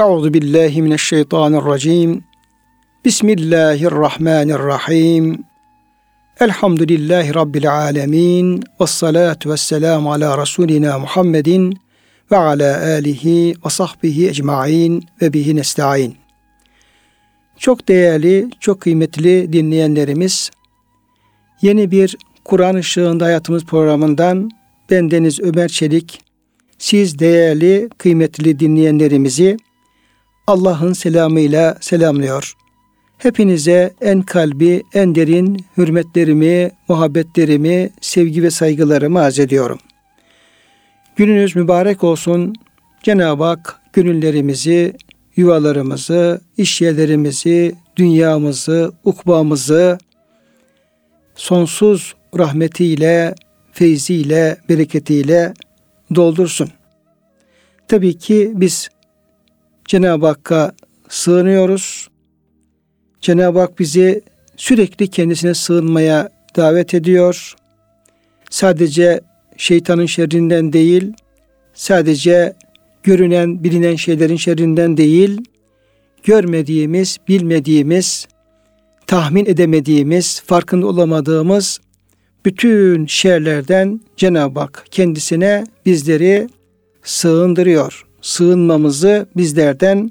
Euzu 0.00 0.34
billahi 0.34 0.82
mineşşeytanirracim. 0.82 2.24
Bismillahirrahmanirrahim. 3.04 5.44
Elhamdülillahi 6.40 7.34
rabbil 7.34 7.74
alamin. 7.74 8.62
Ves 8.80 8.90
salatu 8.90 9.50
vesselam 9.50 10.08
ala 10.08 10.38
rasulina 10.38 10.98
Muhammedin 10.98 11.78
ve 12.32 12.36
ala 12.36 12.84
alihi 12.84 13.54
ve 13.66 13.70
sahbihi 13.70 14.28
ecmaîn 14.28 15.02
ve 15.22 15.32
bihi 15.32 15.56
nestaîn. 15.56 16.14
Çok 17.56 17.88
değerli, 17.88 18.50
çok 18.60 18.80
kıymetli 18.80 19.52
dinleyenlerimiz, 19.52 20.50
yeni 21.62 21.90
bir 21.90 22.16
Kur'an 22.44 22.74
ışığında 22.74 23.24
hayatımız 23.24 23.64
programından 23.64 24.50
ben 24.90 25.10
Deniz 25.10 25.40
Ömer 25.40 25.68
Çelik, 25.68 26.20
siz 26.78 27.18
değerli, 27.18 27.88
kıymetli 27.98 28.60
dinleyenlerimizi 28.60 29.56
Allah'ın 30.48 30.92
selamıyla 30.92 31.76
selamlıyor. 31.80 32.54
Hepinize 33.18 33.94
en 34.00 34.22
kalbi, 34.22 34.82
en 34.94 35.14
derin 35.14 35.64
hürmetlerimi, 35.76 36.70
muhabbetlerimi, 36.88 37.90
sevgi 38.00 38.42
ve 38.42 38.50
saygılarımı 38.50 39.20
arz 39.20 39.38
ediyorum. 39.38 39.78
Gününüz 41.16 41.56
mübarek 41.56 42.04
olsun. 42.04 42.54
Cenab-ı 43.02 43.44
Hak 43.44 43.80
gönüllerimizi, 43.92 44.96
yuvalarımızı, 45.36 46.40
iş 46.56 46.80
yerlerimizi, 46.80 47.74
dünyamızı, 47.96 48.92
ukbamızı 49.04 49.98
sonsuz 51.34 52.14
rahmetiyle, 52.38 53.34
feyziyle, 53.72 54.56
bereketiyle 54.68 55.54
doldursun. 56.14 56.68
Tabii 57.88 58.18
ki 58.18 58.52
biz 58.54 58.88
Cenab-ı 59.88 60.26
Hakk'a 60.26 60.72
sığınıyoruz. 61.08 62.08
Cenab-ı 63.20 63.58
Hak 63.58 63.78
bizi 63.78 64.22
sürekli 64.56 65.08
kendisine 65.08 65.54
sığınmaya 65.54 66.28
davet 66.56 66.94
ediyor. 66.94 67.54
Sadece 68.50 69.20
şeytanın 69.56 70.06
şerrinden 70.06 70.72
değil, 70.72 71.12
sadece 71.74 72.54
görünen, 73.02 73.64
bilinen 73.64 73.96
şeylerin 73.96 74.36
şerrinden 74.36 74.96
değil, 74.96 75.40
görmediğimiz, 76.22 77.18
bilmediğimiz, 77.28 78.28
tahmin 79.06 79.46
edemediğimiz, 79.46 80.40
farkında 80.40 80.86
olamadığımız 80.86 81.80
bütün 82.44 83.06
şerlerden 83.06 84.00
Cenab-ı 84.16 84.60
Hak 84.60 84.86
kendisine 84.90 85.64
bizleri 85.86 86.48
sığındırıyor. 87.02 88.07
Sığınmamızı 88.22 89.26
bizlerden 89.36 90.10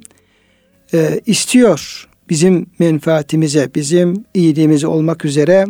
e, 0.93 1.21
istiyor. 1.25 2.07
Bizim 2.29 2.65
menfaatimize, 2.79 3.69
bizim 3.75 4.25
iyiliğimize 4.33 4.87
olmak 4.87 5.25
üzere 5.25 5.65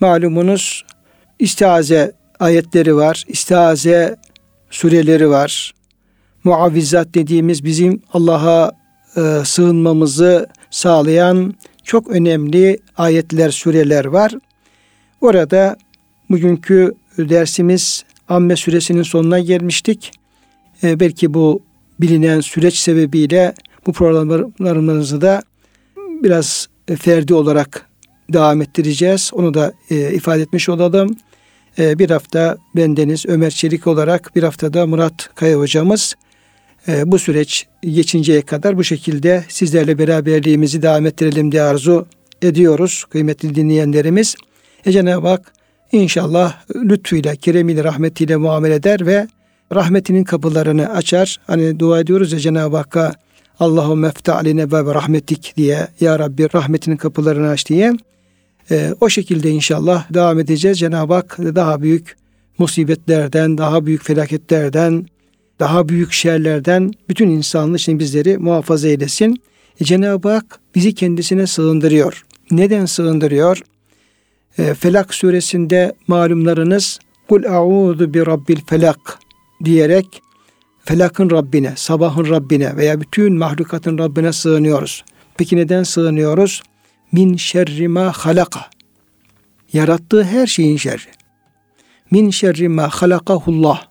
malumunuz 0.00 0.84
istiaze 1.38 2.12
ayetleri 2.40 2.96
var, 2.96 3.24
istiaze 3.28 4.16
sureleri 4.70 5.28
var. 5.30 5.74
Muavvizat 6.44 7.14
dediğimiz 7.14 7.64
bizim 7.64 8.02
Allah'a 8.12 8.72
e, 9.16 9.44
sığınmamızı 9.44 10.46
sağlayan 10.70 11.54
çok 11.84 12.08
önemli 12.08 12.78
ayetler, 12.96 13.50
sureler 13.50 14.04
var. 14.04 14.32
Orada 15.20 15.76
bugünkü 16.30 16.94
dersimiz 17.18 18.04
Amme 18.28 18.56
suresinin 18.56 19.02
sonuna 19.02 19.38
gelmiştik. 19.38 20.12
E, 20.84 21.00
belki 21.00 21.34
bu 21.34 21.62
bilinen 22.00 22.40
süreç 22.40 22.78
sebebiyle 22.78 23.54
bu 23.86 23.92
programlarımızı 23.92 25.20
da 25.20 25.42
biraz 26.22 26.68
ferdi 26.98 27.34
olarak 27.34 27.86
devam 28.32 28.62
ettireceğiz. 28.62 29.30
Onu 29.34 29.54
da 29.54 29.72
e, 29.90 30.14
ifade 30.14 30.42
etmiş 30.42 30.68
olalım. 30.68 31.16
E, 31.78 31.98
bir 31.98 32.10
hafta 32.10 32.58
bendeniz 32.76 33.26
Ömer 33.26 33.50
Çelik 33.50 33.86
olarak 33.86 34.36
bir 34.36 34.42
haftada 34.42 34.86
Murat 34.86 35.30
Kaya 35.34 35.58
hocamız 35.58 36.14
e, 36.88 37.12
bu 37.12 37.18
süreç 37.18 37.66
geçinceye 37.82 38.42
kadar 38.42 38.76
bu 38.76 38.84
şekilde 38.84 39.44
sizlerle 39.48 39.98
beraberliğimizi 39.98 40.82
devam 40.82 41.06
ettirelim 41.06 41.52
diye 41.52 41.62
arzu 41.62 42.06
ediyoruz 42.42 43.04
kıymetli 43.10 43.54
dinleyenlerimiz. 43.54 44.34
E 44.86 44.92
Cenab-ı 44.92 45.28
Hak 45.28 45.52
inşallah 45.92 46.64
lütfuyla, 46.74 47.36
keremiyle, 47.36 47.84
rahmetiyle 47.84 48.36
muamele 48.36 48.74
eder 48.74 49.06
ve 49.06 49.26
rahmetinin 49.74 50.24
kapılarını 50.24 50.88
açar. 50.92 51.40
Hani 51.46 51.78
dua 51.78 52.00
ediyoruz 52.00 52.32
ya 52.32 52.38
Cenab-ı 52.38 52.76
Hakk'a 52.76 53.12
Allahu 53.60 53.96
mefta 53.96 54.34
aline 54.34 54.72
ve 54.72 54.94
rahmetik 54.94 55.54
diye 55.56 55.88
ya 56.00 56.18
Rabbi 56.18 56.48
rahmetinin 56.54 56.96
kapılarını 56.96 57.48
aç 57.48 57.68
diye. 57.68 57.92
E, 58.70 58.94
o 59.00 59.08
şekilde 59.08 59.50
inşallah 59.50 60.14
devam 60.14 60.38
edeceğiz. 60.38 60.78
Cenab-ı 60.78 61.14
Hak 61.14 61.38
daha 61.38 61.82
büyük 61.82 62.16
musibetlerden, 62.58 63.58
daha 63.58 63.86
büyük 63.86 64.04
felaketlerden, 64.04 65.06
daha 65.60 65.88
büyük 65.88 66.12
şerlerden 66.12 66.92
bütün 67.08 67.28
insanlığı 67.28 67.76
için 67.76 67.98
bizleri 67.98 68.38
muhafaza 68.38 68.88
eylesin. 68.88 69.42
E, 69.80 69.84
Cenab-ı 69.84 70.28
Hak 70.28 70.60
bizi 70.74 70.94
kendisine 70.94 71.46
sığındırıyor. 71.46 72.24
Neden 72.50 72.86
sığındırıyor? 72.86 73.62
E, 74.58 74.74
Felak 74.74 75.14
suresinde 75.14 75.92
malumlarınız 76.06 76.98
Kul 77.28 77.44
a'udhu 77.44 78.14
bi 78.14 78.26
rabbil 78.26 78.60
felak 78.66 79.18
diyerek 79.64 80.22
felakın 80.84 81.30
Rabbine, 81.30 81.72
sabahın 81.76 82.28
Rabbine 82.28 82.76
veya 82.76 83.00
bütün 83.00 83.38
mahlukatın 83.38 83.98
Rabbine 83.98 84.32
sığınıyoruz. 84.32 85.04
Peki 85.36 85.56
neden 85.56 85.82
sığınıyoruz? 85.82 86.62
Min 87.12 87.36
şerri 87.36 87.88
ma 87.88 88.12
halaka. 88.12 88.60
Yarattığı 89.72 90.24
her 90.24 90.46
şeyin 90.46 90.76
şerri. 90.76 91.10
Min 92.10 92.30
şerri 92.30 92.68
ma 92.68 92.88
halakahullah. 92.88 93.86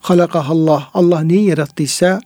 Halakahallah. 0.00 0.90
Allah 0.94 1.20
neyi 1.20 1.44
yarattıysa 1.44 2.20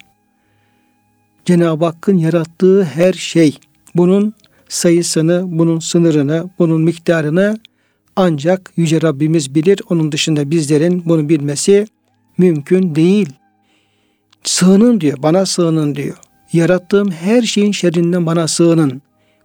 Cenab-ı 1.44 1.84
Hakk'ın 1.84 2.18
yarattığı 2.18 2.84
her 2.84 3.12
şey. 3.12 3.58
Bunun 3.94 4.34
sayısını, 4.68 5.42
bunun 5.46 5.78
sınırını, 5.78 6.50
bunun 6.58 6.82
miktarını 6.82 7.58
ancak 8.16 8.72
Yüce 8.76 9.02
Rabbimiz 9.02 9.54
bilir. 9.54 9.80
Onun 9.90 10.12
dışında 10.12 10.50
bizlerin 10.50 11.02
bunu 11.06 11.28
bilmesi 11.28 11.86
mümkün 12.38 12.94
değil. 12.94 13.28
Sığının 14.44 15.00
diyor, 15.00 15.22
bana 15.22 15.46
sığının 15.46 15.94
diyor. 15.94 16.16
Yarattığım 16.52 17.10
her 17.10 17.42
şeyin 17.42 17.72
şerrinden 17.72 18.26
bana 18.26 18.48
sığının. 18.48 19.02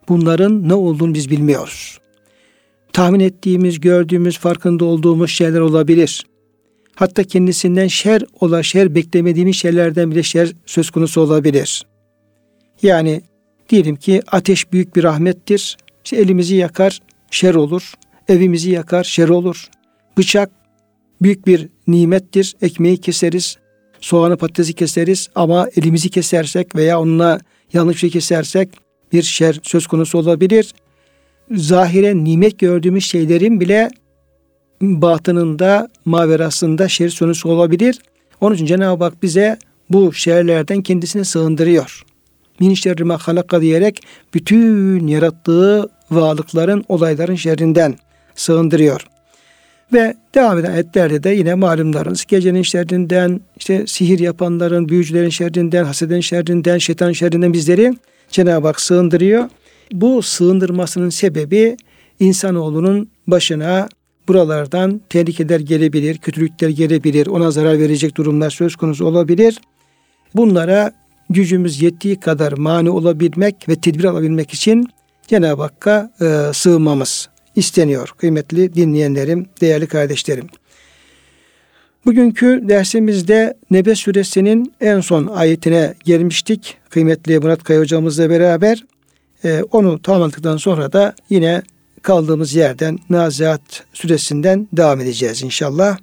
Bunların 0.10 0.70
ne 0.70 0.74
olduğunu 0.74 1.14
biz 1.14 1.30
bilmiyoruz. 1.30 2.00
Tahmin 2.94 3.20
ettiğimiz, 3.20 3.80
gördüğümüz, 3.80 4.38
farkında 4.38 4.86
olduğumuz 4.86 5.32
şeyler 5.32 5.60
olabilir. 5.60 6.26
Hatta 6.96 7.24
kendisinden 7.24 7.88
şer 7.88 8.22
ola 8.40 8.64
şer 8.64 8.96
beklemediğimiz 8.96 9.56
şeylerden 9.56 10.12
bile 10.12 10.24
şer 10.24 10.52
söz 10.66 10.90
konusu 10.90 11.22
olabilir. 11.22 11.86
Yani 12.82 13.22
diyelim 13.70 13.96
ki 13.96 14.22
ateş 14.32 14.72
büyük 14.72 14.96
bir 14.96 15.04
rahmettir. 15.04 15.78
İşte 16.04 16.18
elimizi 16.18 16.56
yakar, 16.56 17.00
şer 17.32 17.56
olur. 17.56 17.94
Evimizi 18.28 18.72
yakar, 18.72 19.04
şer 19.04 19.30
olur. 19.30 19.70
Bıçak 20.18 20.50
büyük 21.22 21.48
bir 21.48 21.70
nimettir. 21.88 22.56
Ekmeği 22.62 22.98
keseriz, 22.98 23.58
soğanı 24.02 24.38
patatesi 24.38 24.74
keseriz 24.74 25.30
ama 25.36 25.68
elimizi 25.76 26.10
kesersek 26.10 26.76
veya 26.76 27.00
onunla 27.02 27.40
yanlış 27.74 27.96
bir 27.96 28.00
şey 28.00 28.10
kesersek 28.10 28.70
bir 29.14 29.24
şer 29.24 29.60
söz 29.64 29.88
konusu 29.88 30.18
olabilir. 30.18 30.74
Zahire 31.52 32.16
nimet 32.24 32.60
gördüğümüz 32.60 33.06
şeylerin 33.06 33.60
bile 33.60 33.90
batınında, 34.82 35.90
maverasında 36.06 36.88
şer 36.88 37.10
söz 37.10 37.46
olabilir. 37.46 38.00
Onun 38.42 38.56
için 38.56 38.66
Cenab-ı 38.66 39.04
Hak 39.04 39.24
bize 39.24 39.60
bu 39.90 40.14
şerlerden 40.14 40.82
kendisine 40.82 41.24
sığındırıyor. 41.24 42.04
Min 42.60 42.74
şerri 42.74 43.14
halaka 43.14 43.62
diyerek 43.62 44.00
bütün 44.34 45.08
yarattığı 45.08 45.90
varlıkların, 46.12 46.86
olayların 46.90 47.36
şerrinden 47.36 47.96
sığındırıyor. 48.36 49.08
Ve 49.94 50.16
devam 50.36 50.58
eden 50.58 50.72
ayetlerde 50.72 51.24
de 51.24 51.30
yine 51.30 51.54
malumlarınız 51.54 52.26
gecenin 52.26 52.62
şerrinden, 52.62 53.42
işte 53.58 53.88
sihir 53.88 54.20
yapanların, 54.20 54.90
büyücülerin 54.90 55.30
şerrinden, 55.30 55.84
haseden 55.84 56.20
şerrinden, 56.20 56.78
şeytan 56.78 57.12
şerrinden 57.12 57.54
bizleri 57.54 57.94
Cenab-ı 58.32 58.68
Hak 58.68 58.82
sığındırıyor. 58.82 59.50
Bu 59.94 60.22
sığındırmasının 60.22 61.10
sebebi 61.10 61.78
insanoğlunun 62.20 63.10
başına 63.28 63.90
buralardan 64.28 65.02
tehlikeler 65.10 65.60
gelebilir, 65.60 66.18
kötülükler 66.18 66.70
gelebilir, 66.70 67.28
ona 67.28 67.52
zarar 67.52 67.80
verecek 67.80 68.18
durumlar 68.18 68.50
söz 68.50 68.76
konusu 68.76 69.06
olabilir. 69.06 69.62
Bunlara 70.36 70.92
gücümüz 71.30 71.82
yettiği 71.82 72.20
kadar 72.20 72.54
mani 72.54 72.90
olabilmek 72.90 73.70
ve 73.70 73.76
tedbir 73.76 74.04
alabilmek 74.04 74.54
için 74.54 74.90
Cenab-ı 75.28 75.62
Hakk'a 75.62 76.12
e, 76.22 76.54
sığınmamız 76.54 77.30
isteniyor 77.58 78.14
kıymetli 78.18 78.76
dinleyenlerim, 78.76 79.46
değerli 79.62 79.88
kardeşlerim. 79.88 80.48
Bugünkü 82.06 82.62
dersimizde 82.64 83.54
Nebe 83.72 83.96
suresinin 83.96 84.74
en 84.82 85.00
son 85.00 85.28
ayetine 85.28 85.94
gelmiştik. 86.06 86.78
Kıymetli 86.90 87.40
Murat 87.40 87.64
Kaya 87.64 87.80
hocamızla 87.80 88.30
beraber. 88.30 88.86
Ee, 89.44 89.64
onu 89.72 90.02
tamamladıktan 90.02 90.58
sonra 90.58 90.94
da 90.94 91.16
yine 91.30 91.62
kaldığımız 92.02 92.56
yerden 92.56 93.00
Nazihat 93.10 93.62
suresinden 93.94 94.68
devam 94.74 95.02
edeceğiz 95.02 95.44
inşallah. 95.44 95.98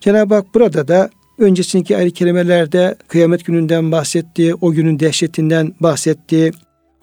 Cenab-ı 0.00 0.34
Hak 0.34 0.54
burada 0.54 0.88
da 0.88 1.10
öncesindeki 1.38 1.96
ayet 1.96 2.14
kelimelerde 2.14 2.96
kıyamet 3.08 3.44
gününden 3.44 3.92
bahsetti, 3.92 4.54
o 4.54 4.72
günün 4.72 5.00
dehşetinden 5.00 5.74
bahsetti. 5.80 6.50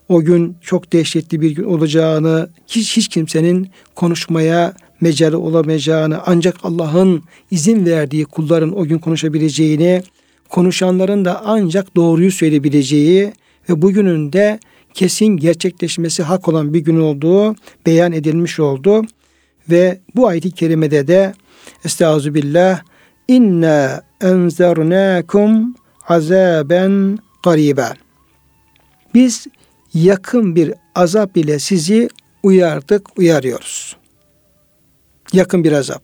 O 0.09 0.21
gün 0.21 0.57
çok 0.61 0.93
dehşetli 0.93 1.41
bir 1.41 1.51
gün 1.51 1.63
olacağını, 1.63 2.49
hiç, 2.67 2.97
hiç 2.97 3.07
kimsenin 3.07 3.69
konuşmaya 3.95 4.73
mecali 5.01 5.35
olamayacağını, 5.35 6.19
ancak 6.25 6.55
Allah'ın 6.63 7.23
izin 7.51 7.85
verdiği 7.85 8.25
kulların 8.25 8.77
o 8.77 8.85
gün 8.85 8.97
konuşabileceğini, 8.97 10.03
konuşanların 10.49 11.25
da 11.25 11.41
ancak 11.45 11.95
doğruyu 11.95 12.31
söyleyebileceği 12.31 13.33
ve 13.69 13.81
bugünün 13.81 14.33
de 14.33 14.59
kesin 14.93 15.27
gerçekleşmesi 15.37 16.23
hak 16.23 16.47
olan 16.47 16.73
bir 16.73 16.79
gün 16.79 16.99
olduğu 16.99 17.55
beyan 17.85 18.11
edilmiş 18.11 18.59
oldu. 18.59 19.01
Ve 19.69 19.99
bu 20.15 20.27
ayet-i 20.27 20.51
kerimede 20.51 21.07
de 21.07 21.33
Estağfirullah 21.85 22.81
inna 23.27 24.01
enzernakum 24.21 25.75
azaben 26.07 27.19
garibe. 27.43 27.87
Biz 29.13 29.47
yakın 29.95 30.55
bir 30.55 30.73
azap 30.95 31.37
ile 31.37 31.59
sizi 31.59 32.09
uyardık, 32.43 33.19
uyarıyoruz. 33.19 33.95
Yakın 35.33 35.63
bir 35.63 35.71
azap. 35.71 36.03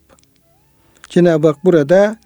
Cenab-ı 1.10 1.48
Hak 1.48 1.66
burada 1.66 2.18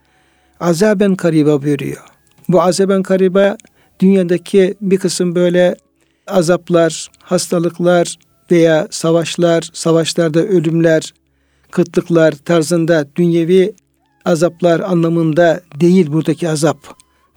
azaben 0.60 1.16
karibe 1.16 1.62
buyuruyor. 1.62 2.04
Bu 2.50 2.62
azaben 2.62 3.04
karibe 3.04 3.58
dünyadaki 4.00 4.76
bir 4.82 4.98
kısım 4.98 5.36
böyle 5.36 5.76
azaplar, 6.28 7.08
hastalıklar 7.20 8.16
veya 8.52 8.88
savaşlar, 8.92 9.70
savaşlarda 9.74 10.40
ölümler, 10.40 11.14
kıtlıklar 11.72 12.32
tarzında 12.32 13.08
dünyevi 13.16 13.74
azaplar 14.26 14.80
anlamında 14.80 15.62
değil 15.80 16.12
buradaki 16.12 16.50
azap. 16.50 16.78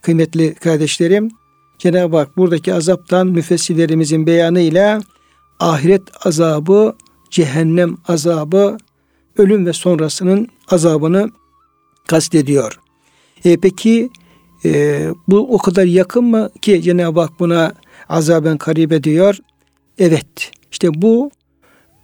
Kıymetli 0.03 0.55
kardeşlerim, 0.55 1.31
Cenab-ı 1.79 2.17
Hak 2.17 2.37
buradaki 2.37 2.75
azaptan 2.75 3.27
müfessirlerimizin 3.27 4.27
beyanıyla 4.27 5.01
ahiret 5.61 6.03
azabı, 6.27 6.97
cehennem 7.31 7.97
azabı, 8.09 8.77
ölüm 9.37 9.67
ve 9.67 9.73
sonrasının 9.73 10.49
azabını 10.71 11.31
kastediyor. 12.07 12.81
E 13.45 13.57
peki 13.57 14.11
e, 14.65 15.07
bu 15.29 15.55
o 15.55 15.59
kadar 15.59 15.85
yakın 15.85 16.25
mı 16.25 16.51
ki 16.63 16.83
Cenab-ı 16.83 17.21
Hak 17.21 17.41
buna 17.41 17.73
azaben 18.09 18.59
karibe 18.59 19.03
diyor? 19.03 19.39
Evet. 19.99 20.51
İşte 20.73 21.03
bu 21.03 21.31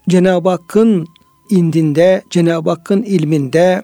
Cenab-ı 0.09 0.49
Hakk'ın 0.49 1.07
indinde, 1.51 2.23
Cenab-ı 2.31 2.71
Hakk'ın 2.71 3.03
ilminde 3.03 3.83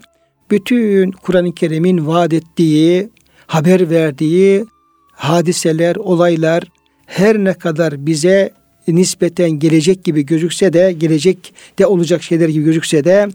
bütün 0.50 1.10
Kur'an-ı 1.10 1.54
Kerim'in 1.54 2.06
vaat 2.06 2.32
ettiği, 2.32 3.10
haber 3.46 3.90
verdiği 3.90 4.66
hadiseler, 5.20 5.96
olaylar 5.96 6.64
her 7.06 7.38
ne 7.38 7.54
kadar 7.54 8.06
bize 8.06 8.50
nispeten 8.88 9.50
gelecek 9.50 10.04
gibi 10.04 10.26
gözükse 10.26 10.72
de, 10.72 10.92
gelecek 10.92 11.54
de 11.78 11.86
olacak 11.86 12.22
şeyler 12.22 12.48
gibi 12.48 12.64
gözükse 12.64 13.04
de 13.04 13.28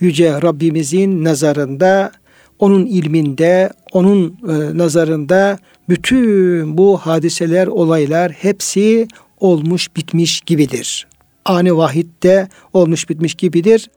yüce 0.00 0.42
Rabbimizin 0.42 1.24
nazarında, 1.24 2.12
onun 2.58 2.86
ilminde, 2.86 3.70
onun 3.92 4.38
e, 4.48 4.78
nazarında 4.78 5.58
bütün 5.88 6.78
bu 6.78 6.98
hadiseler, 6.98 7.66
olaylar 7.66 8.32
hepsi 8.32 9.08
olmuş 9.40 9.96
bitmiş 9.96 10.40
gibidir. 10.40 11.06
Ani 11.44 11.76
vahitte 11.76 12.48
olmuş 12.72 13.10
bitmiş 13.10 13.34
gibidir. 13.34 13.90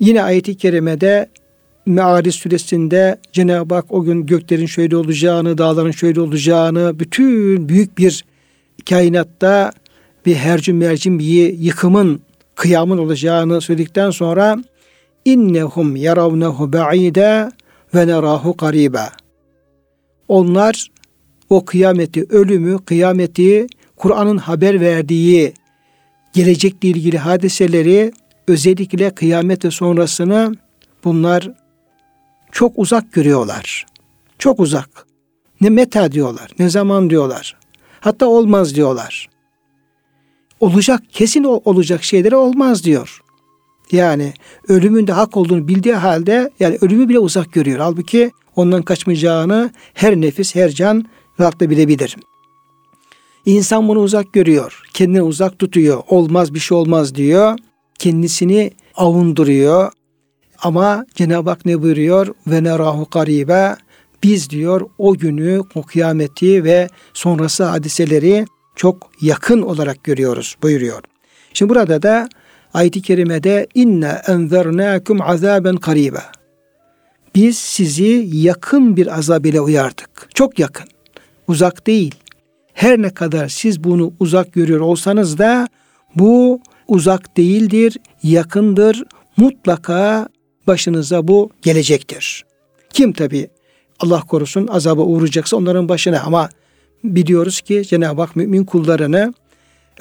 Yine 0.00 0.22
ayeti 0.22 0.56
kerimede 0.56 1.28
Me'ariz 1.88 2.34
suresinde 2.34 3.18
Cenab-ı 3.32 3.74
Hak 3.74 3.92
o 3.92 4.02
gün 4.02 4.26
göklerin 4.26 4.66
şöyle 4.66 4.96
olacağını, 4.96 5.58
dağların 5.58 5.90
şöyle 5.90 6.20
olacağını, 6.20 6.98
bütün 6.98 7.68
büyük 7.68 7.98
bir 7.98 8.24
kainatta 8.88 9.72
bir 10.26 10.34
hercüm 10.34 10.76
mercim 10.76 11.18
bir 11.18 11.52
yıkımın, 11.58 12.20
kıyamın 12.54 12.98
olacağını 12.98 13.60
söyledikten 13.60 14.10
sonra 14.10 14.56
innehum 15.24 15.96
yaravnehu 15.96 16.72
ba'ide 16.72 17.50
ve 17.94 18.06
nerahu 18.06 18.56
karibe. 18.56 19.08
Onlar 20.28 20.88
o 21.50 21.64
kıyameti, 21.64 22.26
ölümü, 22.30 22.78
kıyameti, 22.78 23.66
Kur'an'ın 23.96 24.38
haber 24.38 24.80
verdiği 24.80 25.52
gelecekle 26.32 26.88
ilgili 26.88 27.18
hadiseleri 27.18 28.12
özellikle 28.48 29.10
kıyamet 29.10 29.72
sonrasını 29.74 30.54
bunlar 31.04 31.50
çok 32.52 32.72
uzak 32.76 33.12
görüyorlar. 33.12 33.86
Çok 34.38 34.60
uzak. 34.60 35.06
Ne 35.60 35.70
meta 35.70 36.12
diyorlar, 36.12 36.50
ne 36.58 36.70
zaman 36.70 37.10
diyorlar. 37.10 37.56
Hatta 38.00 38.26
olmaz 38.26 38.74
diyorlar. 38.74 39.28
Olacak, 40.60 41.02
kesin 41.12 41.44
olacak 41.44 42.04
şeyleri 42.04 42.36
olmaz 42.36 42.84
diyor. 42.84 43.20
Yani 43.92 44.32
ölümün 44.68 45.06
de 45.06 45.12
hak 45.12 45.36
olduğunu 45.36 45.68
bildiği 45.68 45.94
halde 45.94 46.50
yani 46.60 46.78
ölümü 46.80 47.08
bile 47.08 47.18
uzak 47.18 47.52
görüyor. 47.52 47.78
Halbuki 47.78 48.30
ondan 48.56 48.82
kaçmayacağını 48.82 49.70
her 49.94 50.16
nefis, 50.16 50.54
her 50.54 50.70
can 50.70 51.04
rahatla 51.40 51.70
bilebilir. 51.70 52.16
İnsan 53.46 53.88
bunu 53.88 54.00
uzak 54.00 54.32
görüyor. 54.32 54.82
Kendini 54.94 55.22
uzak 55.22 55.58
tutuyor. 55.58 56.02
Olmaz 56.08 56.54
bir 56.54 56.58
şey 56.58 56.78
olmaz 56.78 57.14
diyor. 57.14 57.58
Kendisini 57.98 58.70
avunduruyor. 58.94 59.92
Ama 60.62 61.06
Cenab-ı 61.14 61.50
Hak 61.50 61.66
ne 61.66 61.82
buyuruyor? 61.82 62.34
Ve 62.46 62.64
nerahu 62.64 63.10
karibe. 63.10 63.76
Biz 64.22 64.50
diyor 64.50 64.80
o 64.98 65.14
günü, 65.14 65.62
o 65.74 65.82
kıyameti 65.82 66.64
ve 66.64 66.88
sonrası 67.14 67.64
hadiseleri 67.64 68.46
çok 68.76 69.10
yakın 69.20 69.62
olarak 69.62 70.04
görüyoruz 70.04 70.56
buyuruyor. 70.62 71.02
Şimdi 71.54 71.70
burada 71.70 72.02
da 72.02 72.28
ayet-i 72.74 73.02
kerimede 73.02 73.66
inne 73.74 74.22
enzernâkum 74.26 75.22
azaben 75.22 75.76
karibe. 75.76 76.22
Biz 77.34 77.58
sizi 77.58 78.28
yakın 78.32 78.96
bir 78.96 79.18
azab 79.18 79.44
ile 79.44 79.60
uyardık. 79.60 80.28
Çok 80.34 80.58
yakın. 80.58 80.86
Uzak 81.48 81.86
değil. 81.86 82.14
Her 82.72 83.02
ne 83.02 83.10
kadar 83.10 83.48
siz 83.48 83.84
bunu 83.84 84.12
uzak 84.20 84.52
görüyor 84.52 84.80
olsanız 84.80 85.38
da 85.38 85.68
bu 86.16 86.60
uzak 86.88 87.36
değildir, 87.36 87.96
yakındır. 88.22 89.04
Mutlaka 89.36 90.28
başınıza 90.68 91.28
bu 91.28 91.50
gelecektir. 91.62 92.44
Kim 92.92 93.12
tabi 93.12 93.48
Allah 94.00 94.20
korusun 94.20 94.66
azaba 94.66 95.02
uğrayacaksa 95.02 95.56
onların 95.56 95.88
başına 95.88 96.20
ama 96.20 96.48
biliyoruz 97.04 97.60
ki 97.60 97.82
Cenab-ı 97.86 98.20
Hak 98.20 98.36
mümin 98.36 98.64
kullarını 98.64 99.34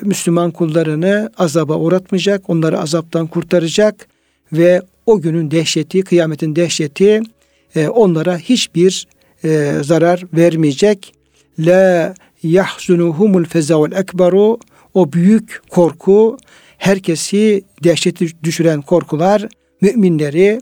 Müslüman 0.01 0.51
kullarını 0.51 1.31
azaba 1.37 1.75
uğratmayacak, 1.75 2.49
onları 2.49 2.79
azaptan 2.79 3.27
kurtaracak 3.27 4.07
ve 4.53 4.81
o 5.05 5.21
günün 5.21 5.51
dehşeti, 5.51 6.01
kıyametin 6.01 6.55
dehşeti 6.55 7.21
e, 7.75 7.87
onlara 7.87 8.37
hiçbir 8.37 9.07
e, 9.43 9.73
zarar 9.83 10.23
vermeyecek. 10.33 11.13
La 11.59 12.13
yahzunuhumul 12.43 13.45
fezaul 13.45 13.91
ekberu 13.91 14.59
o 14.93 15.13
büyük 15.13 15.61
korku 15.69 16.37
herkesi 16.77 17.63
dehşeti 17.83 18.43
düşüren 18.43 18.81
korkular 18.81 19.47
müminleri 19.81 20.61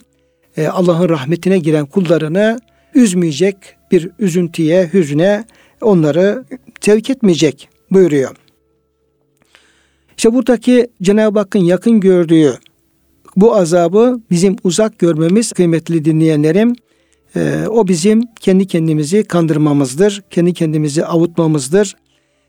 e, 0.57 0.67
Allah'ın 0.67 1.09
rahmetine 1.09 1.57
giren 1.57 1.85
kullarını 1.85 2.59
üzmeyecek 2.95 3.55
bir 3.91 4.09
üzüntüye, 4.19 4.89
hüzne 4.93 5.45
onları 5.81 6.45
tevk 6.81 7.09
etmeyecek 7.09 7.69
buyuruyor. 7.91 8.35
İşte 10.17 10.33
buradaki 10.33 10.87
Cenab-ı 11.01 11.39
Hakk'ın 11.39 11.59
yakın 11.59 11.99
gördüğü 11.99 12.59
bu 13.35 13.55
azabı 13.55 14.21
bizim 14.31 14.55
uzak 14.63 14.99
görmemiz 14.99 15.51
kıymetli 15.51 16.05
dinleyenlerim. 16.05 16.75
E, 17.35 17.65
o 17.69 17.87
bizim 17.87 18.23
kendi 18.39 18.67
kendimizi 18.67 19.23
kandırmamızdır. 19.23 20.23
Kendi 20.29 20.53
kendimizi 20.53 21.05
avutmamızdır. 21.05 21.95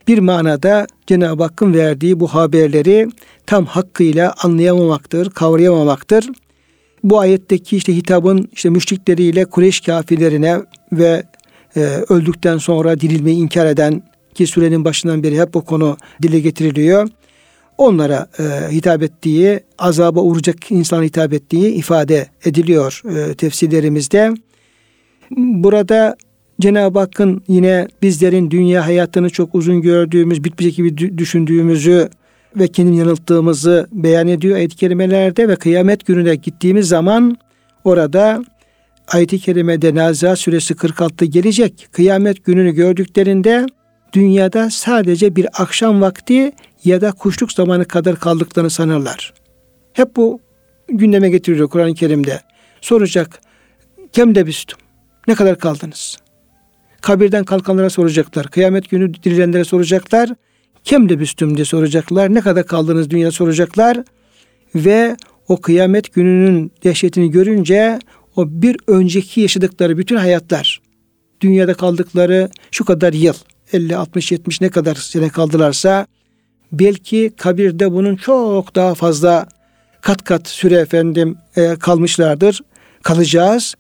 Bir 0.09 0.19
manada 0.19 0.87
Cenab-ı 1.07 1.43
Hakk'ın 1.43 1.75
verdiği 1.75 2.21
bu 2.21 2.29
haberleri 2.29 3.09
tam 3.47 3.65
hakkıyla 3.65 4.35
anlayamamaktır, 4.43 5.31
kavrayamamaktır. 5.31 6.29
Bu 7.07 7.21
ayetteki 7.21 7.77
işte 7.77 7.97
hitabın 7.97 8.49
işte 8.53 8.71
müşrikleriyle 8.71 9.45
Kureyş 9.45 9.81
kafirlerine 9.81 10.59
ve 10.93 11.23
e, 11.77 11.81
öldükten 12.09 12.59
sonra 12.59 13.01
dirilmeyi 13.01 13.37
inkar 13.37 13.67
eden 13.67 14.03
ki 14.35 14.47
sürenin 14.47 14.85
başından 14.85 15.23
beri 15.23 15.41
hep 15.41 15.55
bu 15.55 15.65
konu 15.65 15.97
dile 16.23 16.41
getiriliyor 16.41 17.09
onlara 17.79 18.27
e, 18.39 18.73
hitap 18.73 19.03
ettiği, 19.03 19.61
azaba 19.79 20.21
uğrayacak 20.21 20.71
insana 20.71 21.03
hitap 21.03 21.33
ettiği 21.33 21.69
ifade 21.75 22.27
ediliyor 22.45 23.03
e, 23.17 23.35
tefsirlerimizde. 23.35 24.35
Burada 25.37 26.17
Cenab-ı 26.61 26.99
Hakk'ın 26.99 27.43
yine 27.49 27.89
bizlerin 28.03 28.51
dünya 28.51 28.87
hayatını 28.87 29.31
çok 29.31 29.55
uzun 29.55 29.83
gördüğümüz, 29.83 30.45
bitmeyecek 30.45 30.77
gibi 30.77 31.19
düşündüğümüzü 31.19 32.09
ve 32.57 32.69
kendini 32.69 32.99
yanılttığımızı 32.99 33.89
beyan 33.93 34.29
ediyor 34.29 34.57
ayet-i 34.57 34.77
kerimelerde 34.77 35.49
ve 35.49 35.57
kıyamet 35.57 36.07
gününe 36.07 36.35
gittiğimiz 36.35 36.89
zaman 36.89 37.37
orada 37.85 38.45
ayet-i 39.09 39.39
kerimede 39.39 39.95
Nazihat 39.95 40.39
suresi 40.39 40.75
46 40.75 41.25
gelecek. 41.25 41.89
Kıyamet 41.93 42.45
gününü 42.45 42.73
gördüklerinde 42.73 43.67
dünyada 44.13 44.71
sadece 44.71 45.37
bir 45.37 45.47
akşam 45.63 46.01
vakti 46.01 46.53
ya 46.85 47.01
da 47.01 47.13
kuşluk 47.13 47.53
zamanı 47.53 47.85
kadar 47.85 48.17
kaldıklarını 48.17 48.71
sanırlar. 48.71 49.33
Hep 49.93 50.17
bu 50.17 50.41
gündeme 50.89 51.31
getiriyor 51.31 51.69
Kur'an-ı 51.69 51.95
Kerim'de. 51.95 52.41
Soracak, 52.81 53.41
kem 54.13 54.35
de 54.35 54.47
büstüm, 54.47 54.79
ne 55.29 55.35
kadar 55.35 55.59
kaldınız? 55.59 56.19
Kabirden 57.01 57.45
kalkanlara 57.45 57.91
soracaklar, 57.91 58.47
kıyamet 58.49 58.91
günü 58.91 59.15
dirilenlere 59.15 59.65
soracaklar, 59.65 60.31
kem 60.87 61.09
de 61.09 61.21
büstüm 61.21 61.57
diye 61.57 61.65
soracaklar, 61.65 62.35
ne 62.35 62.41
kadar 62.41 62.67
kaldınız 62.67 63.11
dünya 63.11 63.31
soracaklar 63.31 63.99
ve 64.75 65.17
o 65.49 65.61
kıyamet 65.61 66.15
gününün 66.15 66.73
dehşetini 66.85 67.31
görünce 67.31 67.99
o 68.37 68.45
bir 68.49 68.77
önceki 68.87 69.41
yaşadıkları 69.41 69.99
bütün 69.99 70.17
hayatlar, 70.17 70.81
dünyada 71.41 71.75
kaldıkları 71.75 72.49
şu 72.71 72.85
kadar 72.85 73.13
yıl, 73.13 73.35
50, 73.73 73.97
60, 73.97 74.33
70 74.33 74.61
ne 74.61 74.69
kadar 74.69 74.95
sene 74.95 75.29
kaldılarsa 75.29 76.07
belki 76.73 77.33
kabirde 77.37 77.93
bunun 77.93 78.17
çok 78.17 78.75
daha 78.75 78.95
fazla 78.95 79.47
kat 80.01 80.25
kat 80.25 80.49
süre 80.49 80.75
efendim 80.75 81.37
e, 81.57 81.77
kalmışlardır. 81.77 82.61
Kalacağız 83.03 83.75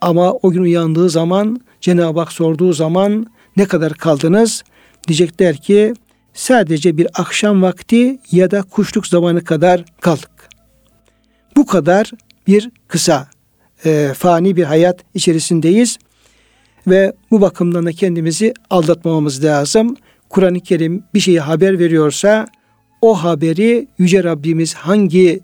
ama 0.00 0.32
o 0.32 0.50
gün 0.50 0.62
uyandığı 0.62 1.10
zaman 1.10 1.60
Cenab-ı 1.80 2.20
Hak 2.20 2.32
sorduğu 2.32 2.72
zaman 2.72 3.26
ne 3.56 3.64
kadar 3.64 3.94
kaldınız? 3.94 4.64
Diyecekler 5.08 5.56
ki 5.56 5.94
sadece 6.34 6.96
bir 6.96 7.06
akşam 7.14 7.62
vakti 7.62 8.18
ya 8.32 8.50
da 8.50 8.62
kuşluk 8.62 9.06
zamanı 9.06 9.44
kadar 9.44 9.84
kaldık. 10.00 10.48
Bu 11.56 11.66
kadar 11.66 12.10
bir 12.46 12.70
kısa 12.88 13.28
e, 13.84 14.12
fani 14.18 14.56
bir 14.56 14.64
hayat 14.64 15.00
içerisindeyiz 15.14 15.98
ve 16.86 17.12
bu 17.30 17.40
bakımdan 17.40 17.86
da 17.86 17.92
kendimizi 17.92 18.54
aldatmamamız 18.70 19.44
lazım. 19.44 19.96
Kur'an-ı 20.28 20.60
Kerim 20.60 21.04
bir 21.14 21.20
şeyi 21.20 21.40
haber 21.40 21.78
veriyorsa 21.78 22.46
o 23.02 23.14
haberi 23.14 23.88
Yüce 23.98 24.24
Rabbimiz 24.24 24.74
hangi 24.74 25.40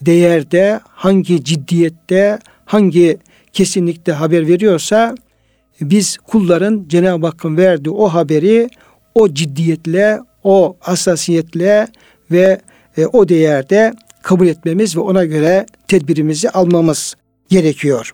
değerde, 0.00 0.80
hangi 0.84 1.44
ciddiyette, 1.44 2.38
hangi 2.64 3.18
kesinlikte 3.52 4.12
haber 4.12 4.48
veriyorsa 4.48 5.14
biz 5.80 6.18
kulların 6.18 6.84
Cenab-ı 6.88 7.26
Hakk'ın 7.26 7.56
verdiği 7.56 7.90
o 7.90 8.08
haberi 8.08 8.68
o 9.14 9.34
ciddiyetle, 9.34 10.20
o 10.46 10.76
hassasiyetle 10.80 11.88
ve 12.30 12.60
e, 12.96 13.06
o 13.06 13.28
değerde 13.28 13.94
kabul 14.22 14.46
etmemiz 14.46 14.96
ve 14.96 15.00
ona 15.00 15.24
göre 15.24 15.66
tedbirimizi 15.88 16.50
almamız 16.50 17.14
gerekiyor. 17.48 18.12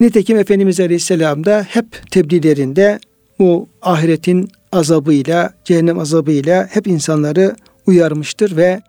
Nitekim 0.00 0.38
Efendimiz 0.38 0.80
Aleyhisselam 0.80 1.44
da 1.44 1.66
hep 1.68 2.10
tebliğlerinde 2.10 2.98
bu 3.38 3.68
ahiretin 3.82 4.48
azabıyla, 4.72 5.54
cehennem 5.64 5.98
azabıyla 5.98 6.68
hep 6.70 6.86
insanları 6.86 7.56
uyarmıştır 7.86 8.56
ve 8.56 8.80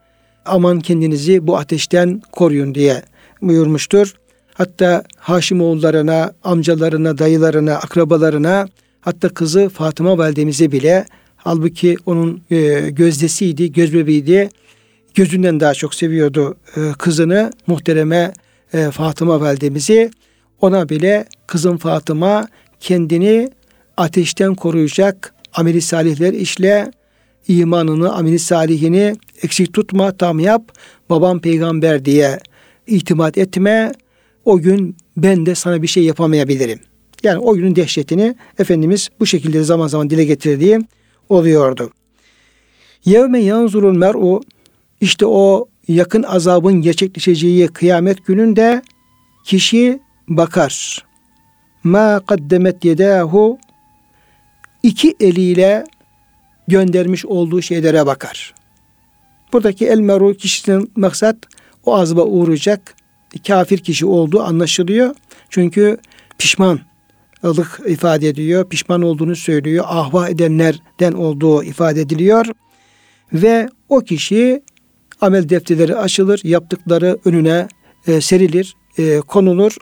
aman 0.45 0.79
kendinizi 0.79 1.47
bu 1.47 1.57
ateşten 1.57 2.21
koruyun 2.31 2.75
diye 2.75 3.01
buyurmuştur. 3.41 4.13
Hatta 4.53 5.03
Haşimoğullarına, 5.17 6.33
amcalarına, 6.43 7.17
dayılarına, 7.17 7.75
akrabalarına, 7.75 8.67
hatta 9.01 9.29
kızı 9.29 9.69
Fatıma 9.69 10.17
validemize 10.17 10.71
bile 10.71 11.05
halbuki 11.43 11.97
onun 12.05 12.41
e, 12.51 12.89
gözdesiydi, 12.89 13.71
göz 13.71 13.93
bebeğiydi. 13.93 14.49
Gözünden 15.15 15.59
daha 15.59 15.73
çok 15.73 15.95
seviyordu 15.95 16.57
e, 16.77 16.79
kızını, 16.97 17.51
muhtereme 17.67 18.33
e, 18.73 18.91
Fatıma 18.91 19.41
validemizi. 19.41 20.11
Ona 20.61 20.89
bile 20.89 21.25
kızım 21.47 21.77
Fatıma 21.77 22.47
kendini 22.79 23.51
ateşten 23.97 24.55
koruyacak 24.55 25.33
ameli 25.53 25.81
salihler 25.81 26.33
işle, 26.33 26.91
imanını, 27.47 28.13
ameli 28.13 28.39
salihini 28.39 29.15
eksik 29.43 29.73
tutma, 29.73 30.17
tam 30.17 30.39
yap. 30.39 30.71
Babam 31.09 31.39
peygamber 31.39 32.05
diye 32.05 32.39
itimat 32.87 33.37
etme. 33.37 33.91
O 34.45 34.59
gün 34.59 34.95
ben 35.17 35.45
de 35.45 35.55
sana 35.55 35.81
bir 35.81 35.87
şey 35.87 36.03
yapamayabilirim. 36.03 36.79
Yani 37.23 37.39
o 37.39 37.55
günün 37.55 37.75
dehşetini 37.75 38.35
Efendimiz 38.59 39.09
bu 39.19 39.25
şekilde 39.25 39.63
zaman 39.63 39.87
zaman 39.87 40.09
dile 40.09 40.25
getirdiği 40.25 40.79
oluyordu. 41.31 41.91
Yevme 43.05 43.39
yanzurul 43.39 43.97
mer'u 43.97 44.41
işte 45.01 45.25
o 45.25 45.67
yakın 45.87 46.23
azabın 46.23 46.81
gerçekleşeceği 46.81 47.67
kıyamet 47.67 48.25
gününde 48.25 48.81
kişi 49.43 49.99
bakar. 50.27 51.05
Ma 51.83 52.19
kaddemet 52.19 52.85
yedahu 52.85 53.57
iki 54.83 55.15
eliyle 55.19 55.83
göndermiş 56.67 57.25
olduğu 57.25 57.61
şeylere 57.61 58.05
bakar. 58.05 58.53
Buradaki 59.53 59.87
el 59.87 59.99
meru 59.99 60.33
kişinin 60.33 60.91
maksat 60.95 61.35
o 61.85 61.95
azaba 61.95 62.25
uğrayacak 62.25 62.95
kafir 63.47 63.77
kişi 63.77 64.05
olduğu 64.05 64.41
anlaşılıyor. 64.43 65.15
Çünkü 65.49 65.97
pişmanlık 67.41 67.81
ifade 67.87 68.29
ediyor. 68.29 68.69
Pişman 68.69 69.01
olduğunu 69.01 69.35
söylüyor. 69.35 69.85
Ahva 69.87 70.29
edenlerden 70.29 71.13
olduğu 71.13 71.63
ifade 71.63 72.01
ediliyor. 72.01 72.45
Ve 73.33 73.69
o 73.89 73.99
kişi 73.99 74.63
amel 75.21 75.49
defterleri 75.49 75.95
açılır. 75.95 76.41
Yaptıkları 76.43 77.17
önüne 77.25 77.67
e, 78.07 78.21
serilir, 78.21 78.75
e, 78.97 79.19
konulur. 79.19 79.77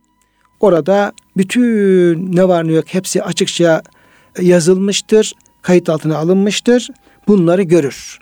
Orada 0.60 1.14
bütün 1.38 2.36
ne 2.36 2.48
var 2.48 2.68
ne 2.68 2.72
yok 2.72 2.86
hepsi 2.88 3.24
açıkça 3.24 3.82
yazılmıştır, 4.42 5.34
kayıt 5.62 5.90
altına 5.90 6.18
alınmıştır. 6.18 6.90
Bunları 7.28 7.64
görür. 7.64 8.20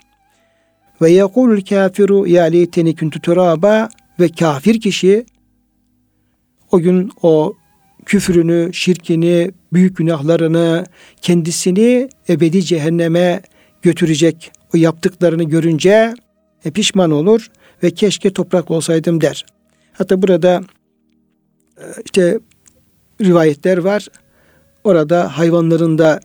Ve 1.02 1.10
yekulul 1.10 1.60
kafiru 1.60 2.26
ya 2.26 2.44
leyteni 2.44 2.96
kuntu 2.96 3.20
turaba 3.20 3.88
ve 4.20 4.28
kafir 4.28 4.80
kişi 4.80 5.26
o 6.72 6.78
gün 6.78 7.12
o 7.22 7.54
küfrünü, 8.08 8.70
şirkini, 8.72 9.50
büyük 9.72 9.96
günahlarını, 9.96 10.86
kendisini 11.22 12.08
ebedi 12.28 12.64
cehenneme 12.64 13.42
götürecek 13.82 14.52
o 14.74 14.76
yaptıklarını 14.76 15.44
görünce 15.44 16.14
e, 16.64 16.70
pişman 16.70 17.10
olur 17.10 17.50
ve 17.82 17.90
keşke 17.90 18.32
toprak 18.32 18.70
olsaydım 18.70 19.20
der. 19.20 19.46
Hatta 19.92 20.22
burada 20.22 20.62
e, 21.76 21.84
işte 22.04 22.38
rivayetler 23.20 23.78
var. 23.78 24.08
Orada 24.84 25.38
hayvanların 25.38 25.98
da 25.98 26.20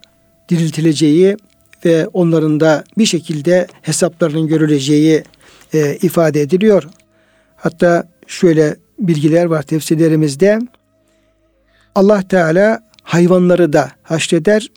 diriltileceği 0.50 1.38
ve 1.86 2.08
onların 2.08 2.60
da 2.60 2.84
bir 2.98 3.06
şekilde 3.06 3.68
hesaplarının 3.82 4.48
görüleceği 4.48 5.24
e, 5.74 5.98
ifade 6.02 6.42
ediliyor. 6.42 6.84
Hatta 7.56 8.10
şöyle 8.28 8.76
bilgiler 9.00 9.46
var 9.46 9.62
tefsirlerimizde. 9.62 10.60
Allah 11.96 12.22
Teala 12.22 12.80
hayvanları 13.04 13.74
da 13.74 13.92
haşreder. 14.04 14.72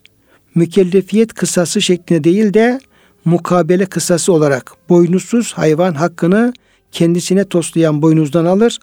Mükellefiyet 0.54 1.34
kısası 1.34 1.82
şeklinde 1.82 2.24
değil 2.24 2.54
de 2.54 2.80
mukabele 3.24 3.86
kısası 3.86 4.32
olarak 4.32 4.72
boynuzsuz 4.88 5.52
hayvan 5.52 5.94
hakkını 5.94 6.52
kendisine 6.92 7.44
toslayan 7.44 8.02
boynuzdan 8.02 8.44
alır. 8.44 8.78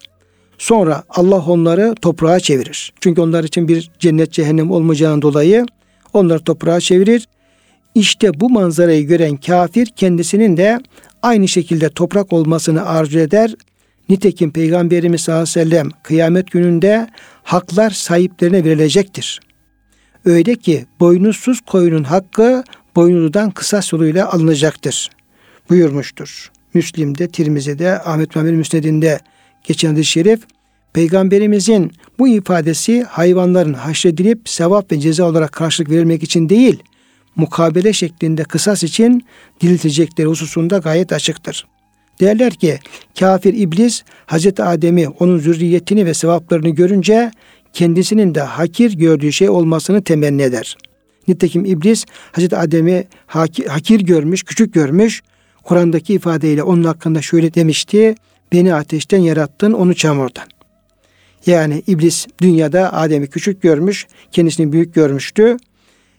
Sonra 0.58 1.04
Allah 1.10 1.46
onları 1.46 1.96
toprağa 2.02 2.40
çevirir. 2.40 2.94
Çünkü 3.02 3.22
onlar 3.22 3.44
için 3.44 3.68
bir 3.68 3.92
cennet 4.00 4.32
cehennem 4.32 4.72
olmayacağından 4.72 5.22
dolayı 5.22 5.66
onları 6.14 6.44
toprağa 6.44 6.80
çevirir. 6.80 7.28
İşte 7.96 8.40
bu 8.40 8.50
manzarayı 8.50 9.08
gören 9.08 9.38
kafir 9.38 9.86
kendisinin 9.86 10.58
de 10.58 10.80
aynı 11.22 11.48
şekilde 11.48 11.90
toprak 11.90 12.34
olmasını 12.34 12.86
arzu 12.86 13.20
eder. 13.20 13.56
Nitekim 14.10 14.52
Peygamberimiz 14.52 15.22
sallallahu 15.22 15.42
aleyhi 15.42 15.60
ve 15.60 15.64
sellem 15.64 15.90
kıyamet 16.04 16.52
gününde 16.52 17.08
haklar 17.44 17.90
sahiplerine 17.90 18.64
verilecektir. 18.64 19.42
Öyle 20.26 20.56
ki 20.56 20.86
boynuzsuz 21.00 21.62
koyunun 21.62 22.04
hakkı 22.04 22.64
boynuzdan 22.96 23.52
kısa 23.52 23.82
yoluyla 23.92 24.32
alınacaktır 24.32 25.10
buyurmuştur. 25.70 26.52
Müslim'de, 26.74 27.28
Tirmizi'de, 27.28 28.00
Ahmet 28.00 28.36
Mehmet 28.36 28.54
Müsned'inde 28.54 29.20
geçen 29.64 29.90
hadis-i 29.90 30.12
şerif 30.12 30.40
Peygamberimizin 30.94 31.92
bu 32.20 32.28
ifadesi 32.28 33.04
hayvanların 33.04 33.74
haşredilip 33.74 34.50
sevap 34.50 34.92
ve 34.92 35.00
ceza 35.00 35.24
olarak 35.24 35.52
karşılık 35.52 35.90
verilmek 35.90 36.24
için 36.24 36.50
değil, 36.50 36.84
mukabele 37.36 37.94
şeklinde 37.94 38.44
kısas 38.44 38.84
için 38.84 39.26
diriltecekleri 39.62 40.28
hususunda 40.28 40.78
gayet 40.78 41.14
açıktır. 41.14 41.68
Derler 42.20 42.54
ki 42.54 42.80
kafir 43.20 43.54
iblis 43.54 44.04
Hazreti 44.26 44.64
Adem'i 44.64 45.08
onun 45.08 45.38
zürriyetini 45.38 46.06
ve 46.06 46.14
sevaplarını 46.14 46.70
görünce 46.70 47.32
kendisinin 47.74 48.36
de 48.36 48.42
hakir 48.42 48.98
gördüğü 48.98 49.32
şey 49.32 49.50
olmasını 49.50 50.04
temenni 50.04 50.42
eder. 50.42 50.78
Nitekim 51.28 51.66
iblis 51.66 52.06
Hazreti 52.32 52.58
Adem'i 52.58 53.08
hakir 53.68 54.02
görmüş, 54.02 54.44
küçük 54.44 54.74
görmüş. 54.74 55.24
Kur'an'daki 55.64 56.14
ifadeyle 56.14 56.64
onun 56.64 56.84
hakkında 56.84 57.22
şöyle 57.22 57.54
demişti. 57.54 58.16
Beni 58.52 58.74
ateşten 58.74 59.20
yarattın, 59.20 59.74
onu 59.74 59.96
çamurdan. 59.96 60.44
Yani 61.46 61.84
iblis 61.88 62.28
dünyada 62.42 62.94
Adem'i 62.94 63.28
küçük 63.28 63.62
görmüş, 63.62 64.08
kendisini 64.32 64.72
büyük 64.72 64.94
görmüştü. 64.94 65.58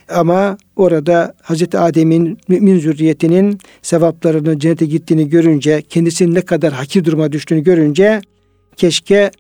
Ama 0.08 0.58
orada 0.76 1.34
Hazreti 1.42 1.78
Adem'in 1.78 2.38
mümin 2.49 2.78
zürriyetinin 2.78 3.58
sevaplarını 3.82 4.58
cennete 4.58 4.87
gittiğini 4.87 5.28
görünce, 5.28 5.82
kendisinin 5.88 6.34
ne 6.34 6.40
kadar 6.40 6.73
hakir 6.73 7.04
duruma 7.04 7.32
düştüğünü 7.32 7.61
görünce 7.61 8.20
keşke 8.76 9.30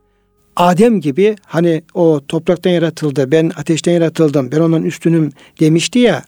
Adem 0.56 1.00
gibi 1.00 1.36
hani 1.46 1.82
o 1.94 2.20
topraktan 2.28 2.70
yaratıldı, 2.70 3.30
ben 3.32 3.50
ateşten 3.56 3.92
yaratıldım, 3.92 4.52
ben 4.52 4.60
onun 4.60 4.82
üstünüm 4.82 5.30
demişti 5.60 5.98
ya. 5.98 6.22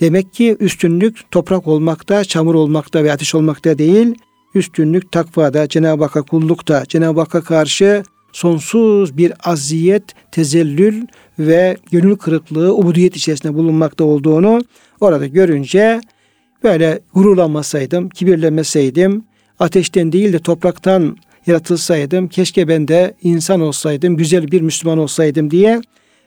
Demek 0.00 0.34
ki 0.34 0.56
üstünlük 0.60 1.30
toprak 1.30 1.66
olmakta, 1.66 2.24
çamur 2.24 2.54
olmakta 2.54 3.04
ve 3.04 3.12
ateş 3.12 3.34
olmakta 3.34 3.78
değil. 3.78 4.14
Üstünlük 4.54 5.12
takvada, 5.12 5.68
Cenab-ı 5.68 6.02
Hakk'a 6.04 6.22
kullukta, 6.22 6.84
Cenab-ı 6.88 7.20
Hakk'a 7.20 7.40
karşı 7.40 8.02
sonsuz 8.34 9.16
bir 9.16 9.32
aziyet, 9.44 10.02
tezellül 10.32 11.06
ve 11.38 11.76
gönül 11.90 12.16
kırıklığı, 12.16 12.74
ubudiyet 12.74 13.16
içerisinde 13.16 13.54
bulunmakta 13.54 14.04
olduğunu 14.04 14.60
orada 15.00 15.26
görünce 15.26 16.00
böyle 16.64 17.00
gururlanmasaydım, 17.14 18.08
kibirlenmeseydim, 18.08 19.24
ateşten 19.58 20.12
değil 20.12 20.32
de 20.32 20.38
topraktan 20.38 21.16
yaratılsaydım, 21.46 22.28
keşke 22.28 22.68
ben 22.68 22.88
de 22.88 23.14
insan 23.22 23.60
olsaydım, 23.60 24.16
güzel 24.16 24.50
bir 24.50 24.60
Müslüman 24.60 24.98
olsaydım 24.98 25.50
diye 25.50 25.80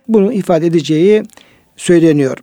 bunu 0.08 0.34
ifade 0.34 0.68
edeceği 0.68 1.24
söyleniyor. 1.76 2.38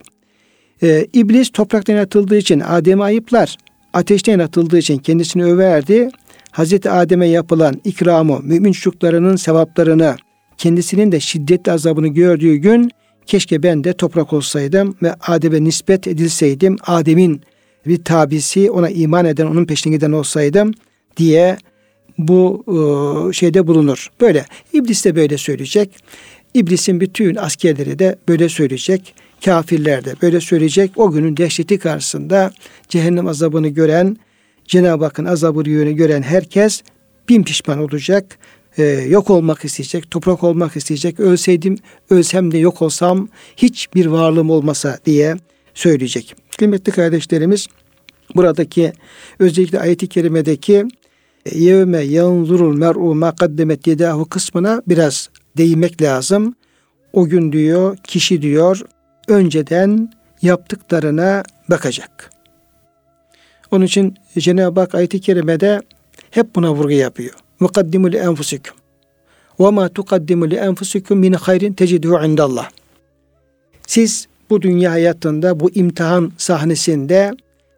Ee, 0.83 1.07
İblis 1.13 1.51
topraktan 1.51 1.95
yaratıldığı 1.95 2.37
için 2.37 2.61
Adem'i 2.61 3.03
ayıplar. 3.03 3.57
Ateşten 3.93 4.33
yaratıldığı 4.33 4.79
için 4.79 4.99
kendisini 4.99 5.45
överdi. 5.45 6.09
Hazreti 6.55 6.91
Adem'e 6.91 7.27
yapılan 7.27 7.81
ikramı, 7.85 8.41
mümin 8.43 8.73
çocuklarının 8.73 9.37
sevaplarını, 9.37 10.17
kendisinin 10.59 11.13
de 11.13 11.21
şiddetli 11.21 11.73
azabını 11.73 12.09
gördüğü 12.09 12.55
gün 12.55 12.91
keşke 13.27 13.63
ben 13.63 13.85
de 13.85 13.93
toprak 13.93 14.33
olsaydım 14.33 14.97
ve 15.03 15.15
Adem'e 15.15 15.65
nispet 15.65 16.09
edilseydim, 16.09 16.77
Adem'in 16.87 17.41
bir 17.87 18.05
tabisi, 18.05 18.71
ona 18.71 18.91
iman 18.91 19.25
eden, 19.25 19.47
onun 19.47 19.65
peşine 19.65 19.95
giden 19.95 20.13
olsaydım 20.13 20.73
diye 21.17 21.59
bu 22.19 22.65
e, 22.69 23.33
şeyde 23.33 23.67
bulunur. 23.67 24.11
Böyle. 24.21 24.45
İblis 24.73 25.05
de 25.05 25.17
böyle 25.17 25.39
söyleyecek. 25.39 25.97
İblisin 26.55 27.01
bütün 27.01 27.35
askerleri 27.35 27.99
de 27.99 28.17
böyle 28.29 28.49
söyleyecek. 28.49 29.15
Kafirler 29.45 30.05
de 30.05 30.15
böyle 30.23 30.41
söyleyecek. 30.41 30.91
O 30.97 31.11
günün 31.11 31.37
dehşeti 31.37 31.79
karşısında 31.79 32.53
cehennem 32.89 33.27
azabını 33.27 33.69
gören, 33.69 34.17
Cenab-ı 34.65 35.05
Hakk'ın 35.05 35.25
azabını 35.25 35.91
gören 35.91 36.23
herkes 36.23 36.83
bin 37.29 37.43
pişman 37.43 37.79
olacak. 37.79 38.39
Ee, 38.79 38.83
yok 38.85 39.31
olmak 39.31 39.65
isteyecek, 39.65 40.11
toprak 40.11 40.45
olmak 40.45 40.77
isteyecek. 40.77 41.21
Ölseydim, 41.21 41.79
ölsem 42.11 42.53
de 42.53 42.59
yok 42.59 42.83
olsam 42.83 43.29
hiçbir 43.57 44.07
varlığım 44.07 44.51
olmasa 44.51 44.99
diye 45.07 45.37
söyleyecek. 45.75 46.35
Kıymetli 46.59 46.93
kardeşlerimiz, 46.93 47.67
buradaki 48.37 48.93
özellikle 49.39 49.81
ayet-i 49.81 50.07
kerimedeki 50.07 50.85
yevme 51.53 52.01
yanzurul 52.01 52.77
mer'u 52.77 53.15
ma 53.15 53.35
kaddemet 53.35 53.87
yedahu 53.87 54.25
kısmına 54.29 54.83
biraz 54.87 55.31
değinmek 55.57 56.03
lazım. 56.03 56.55
O 57.13 57.27
gün 57.27 57.53
diyor, 57.53 57.97
kişi 57.97 58.43
diyor, 58.43 58.81
önceden 59.29 60.13
yaptıklarına 60.43 61.43
bakacak. 61.71 62.34
Onun 63.75 63.85
için 63.85 64.15
Cenab-ı 64.39 64.81
Hak 64.81 64.95
ayet-i 64.95 65.21
kerimede 65.21 65.83
hep 66.31 66.55
buna 66.55 66.73
vurgu 66.75 66.91
yapıyor. 66.91 67.35
Mukaddimu 67.61 68.13
li 68.13 68.17
enfusikum. 68.17 68.77
Ve 69.61 69.71
ma 69.71 69.89
tukaddimu 69.89 70.51
li 70.51 70.55
enfusikum 70.55 71.19
min 71.19 71.33
hayrin 71.33 71.73
teciduhu 71.73 72.27
indallah. 72.27 72.69
Siz 73.87 74.27
bu 74.51 74.63
dünya 74.63 74.93
hayatında 74.93 75.61
bu 75.61 75.71
imtihan 75.71 76.33
sahnesinde 76.39 77.33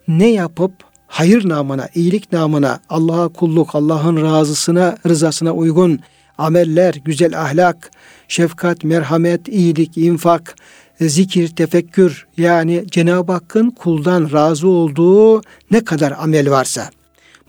ne 0.09 0.33
yapıp 0.33 0.73
hayır 1.07 1.49
namına, 1.49 1.89
iyilik 1.95 2.33
namına, 2.33 2.81
Allah'a 2.89 3.29
kulluk, 3.29 3.75
Allah'ın 3.75 4.23
razısına, 4.23 4.97
rızasına 5.07 5.53
uygun 5.53 6.01
ameller, 6.39 6.95
güzel 7.05 7.41
ahlak, 7.41 7.91
şefkat, 8.29 8.85
merhamet, 8.85 9.49
iyilik, 9.49 9.99
infak, 9.99 10.57
zikir, 11.01 11.49
tefekkür 11.49 12.27
yani 12.37 12.85
Cenab-ı 12.91 13.33
Hakk'ın 13.33 13.71
kuldan 13.71 14.33
razı 14.33 14.69
olduğu 14.69 15.43
ne 15.71 15.85
kadar 15.85 16.15
amel 16.19 16.51
varsa 16.51 16.91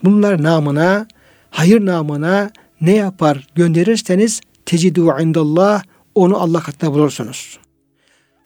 bunlar 0.04 0.42
namına, 0.42 1.06
hayır 1.50 1.86
namına 1.86 2.50
ne 2.80 2.96
yapar 2.96 3.46
gönderirseniz 3.54 4.40
tecidu 4.66 5.14
indallah 5.20 5.82
onu 6.14 6.38
Allah 6.38 6.60
katında 6.60 6.92
bulursunuz. 6.92 7.58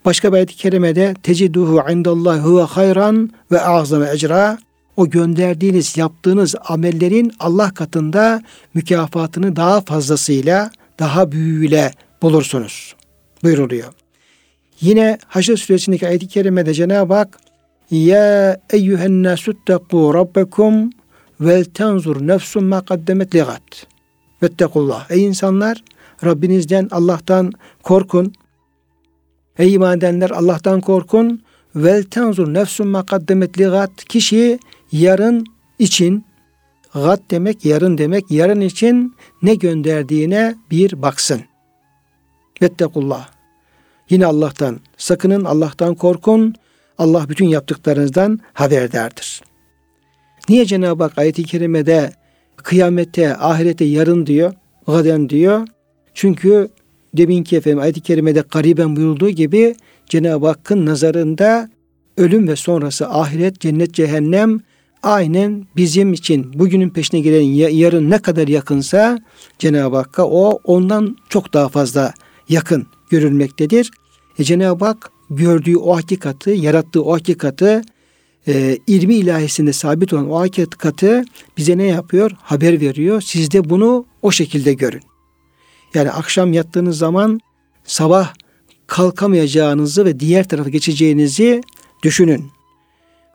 Başka 0.04 0.32
bir 0.32 0.36
ayet-i 0.36 0.56
kerimede 0.56 1.14
teciduhu 1.22 1.90
indallah 1.90 2.44
huve 2.44 2.62
hayran 2.62 3.30
ve 3.52 3.60
azame 3.60 4.10
ecra 4.10 4.58
o 4.96 5.10
gönderdiğiniz, 5.10 5.96
yaptığınız 5.96 6.54
amellerin 6.64 7.32
Allah 7.40 7.74
katında 7.74 8.42
mükafatını 8.74 9.56
daha 9.56 9.80
fazlasıyla, 9.80 10.70
daha 10.98 11.32
büyüğüyle 11.32 11.92
bulursunuz. 12.22 12.94
Buyuruluyor. 13.44 14.01
Yine 14.82 15.18
Haşr 15.26 15.56
suresindeki 15.56 16.08
ayet-i 16.08 16.28
kerimede 16.28 16.74
Cenab-ı 16.74 17.14
Hak 17.14 17.38
Ya 17.90 18.60
eyyühen 18.70 19.24
nasuttakû 19.24 20.14
rabbekum 20.14 20.90
vel 21.40 21.64
tenzur 21.64 22.26
nefsun 22.26 22.64
ma 22.64 22.84
kaddemet 22.84 23.34
ligat. 23.34 23.86
Vettekullah. 24.42 25.10
Ey 25.10 25.24
insanlar 25.24 25.84
Rabbinizden 26.24 26.88
Allah'tan 26.90 27.52
korkun. 27.82 28.32
Ey 29.58 29.74
iman 29.74 29.98
edenler 29.98 30.30
Allah'tan 30.30 30.80
korkun. 30.80 31.42
Vel 31.76 32.02
tenzur 32.02 32.54
nefsun 32.54 32.88
ma 32.88 33.06
kaddemet 33.06 33.58
ligat. 33.58 34.04
Kişi 34.04 34.58
yarın 34.92 35.46
için 35.78 36.24
gat 36.94 37.20
demek 37.30 37.64
yarın 37.64 37.98
demek 37.98 38.30
yarın 38.30 38.60
için 38.60 39.14
ne 39.42 39.54
gönderdiğine 39.54 40.54
bir 40.70 41.02
baksın. 41.02 41.40
Vettekullah. 42.62 43.41
Yine 44.12 44.26
Allah'tan 44.26 44.80
sakının 44.96 45.44
Allah'tan 45.44 45.94
korkun. 45.94 46.54
Allah 46.98 47.28
bütün 47.28 47.46
yaptıklarınızdan 47.46 48.40
haberdardır. 48.52 49.40
Niye 50.48 50.64
Cenab-ı 50.64 51.02
Hak 51.02 51.18
ayet-i 51.18 51.42
kerimede 51.42 52.12
kıyamette, 52.56 53.36
ahirete 53.36 53.84
yarın 53.84 54.26
diyor, 54.26 54.52
gaden 54.86 55.28
diyor? 55.28 55.66
Çünkü 56.14 56.68
deminki 57.14 57.56
efendim 57.56 57.78
ayet-i 57.78 58.00
kerimede 58.00 58.44
gariben 58.50 58.96
buyurduğu 58.96 59.30
gibi 59.30 59.74
Cenab-ı 60.06 60.46
Hakk'ın 60.46 60.86
nazarında 60.86 61.70
ölüm 62.16 62.48
ve 62.48 62.56
sonrası 62.56 63.08
ahiret, 63.08 63.60
cennet, 63.60 63.94
cehennem 63.94 64.60
aynen 65.02 65.66
bizim 65.76 66.12
için 66.12 66.58
bugünün 66.58 66.90
peşine 66.90 67.20
gelen 67.20 67.68
yarın 67.70 68.10
ne 68.10 68.18
kadar 68.18 68.48
yakınsa 68.48 69.18
Cenab-ı 69.58 69.96
Hakk'a 69.96 70.26
o 70.26 70.60
ondan 70.64 71.16
çok 71.28 71.54
daha 71.54 71.68
fazla 71.68 72.14
yakın 72.48 72.86
görülmektedir. 73.10 73.90
E, 74.38 74.44
Cenab-ı 74.44 74.84
Hak 74.84 75.10
gördüğü 75.30 75.76
o 75.76 75.96
hakikati, 75.96 76.50
yarattığı 76.50 77.04
o 77.04 77.14
hakikati 77.14 77.82
e, 78.48 78.78
ilmi 78.86 79.14
ilahisinde 79.14 79.72
sabit 79.72 80.12
olan 80.12 80.30
o 80.30 80.40
hakikati 80.40 81.24
bize 81.56 81.78
ne 81.78 81.86
yapıyor? 81.86 82.30
Haber 82.42 82.80
veriyor. 82.80 83.20
Siz 83.20 83.50
de 83.50 83.70
bunu 83.70 84.06
o 84.22 84.30
şekilde 84.30 84.74
görün. 84.74 85.02
Yani 85.94 86.10
akşam 86.10 86.52
yattığınız 86.52 86.98
zaman 86.98 87.40
sabah 87.84 88.34
kalkamayacağınızı 88.86 90.04
ve 90.04 90.20
diğer 90.20 90.48
tarafa 90.48 90.70
geçeceğinizi 90.70 91.62
düşünün. 92.02 92.50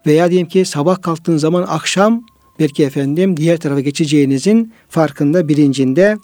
Veya 0.05 0.29
diyelim 0.31 0.47
ki 0.47 0.65
sabah 0.65 1.01
kalktığınız 1.01 1.41
zaman 1.41 1.65
akşam 1.67 2.23
belki 2.59 2.83
efendim 2.83 3.37
diğer 3.37 3.57
tarafa 3.57 3.81
geçeceğinizin 3.81 4.73
farkında 4.89 5.47
bilincinde 5.47 6.17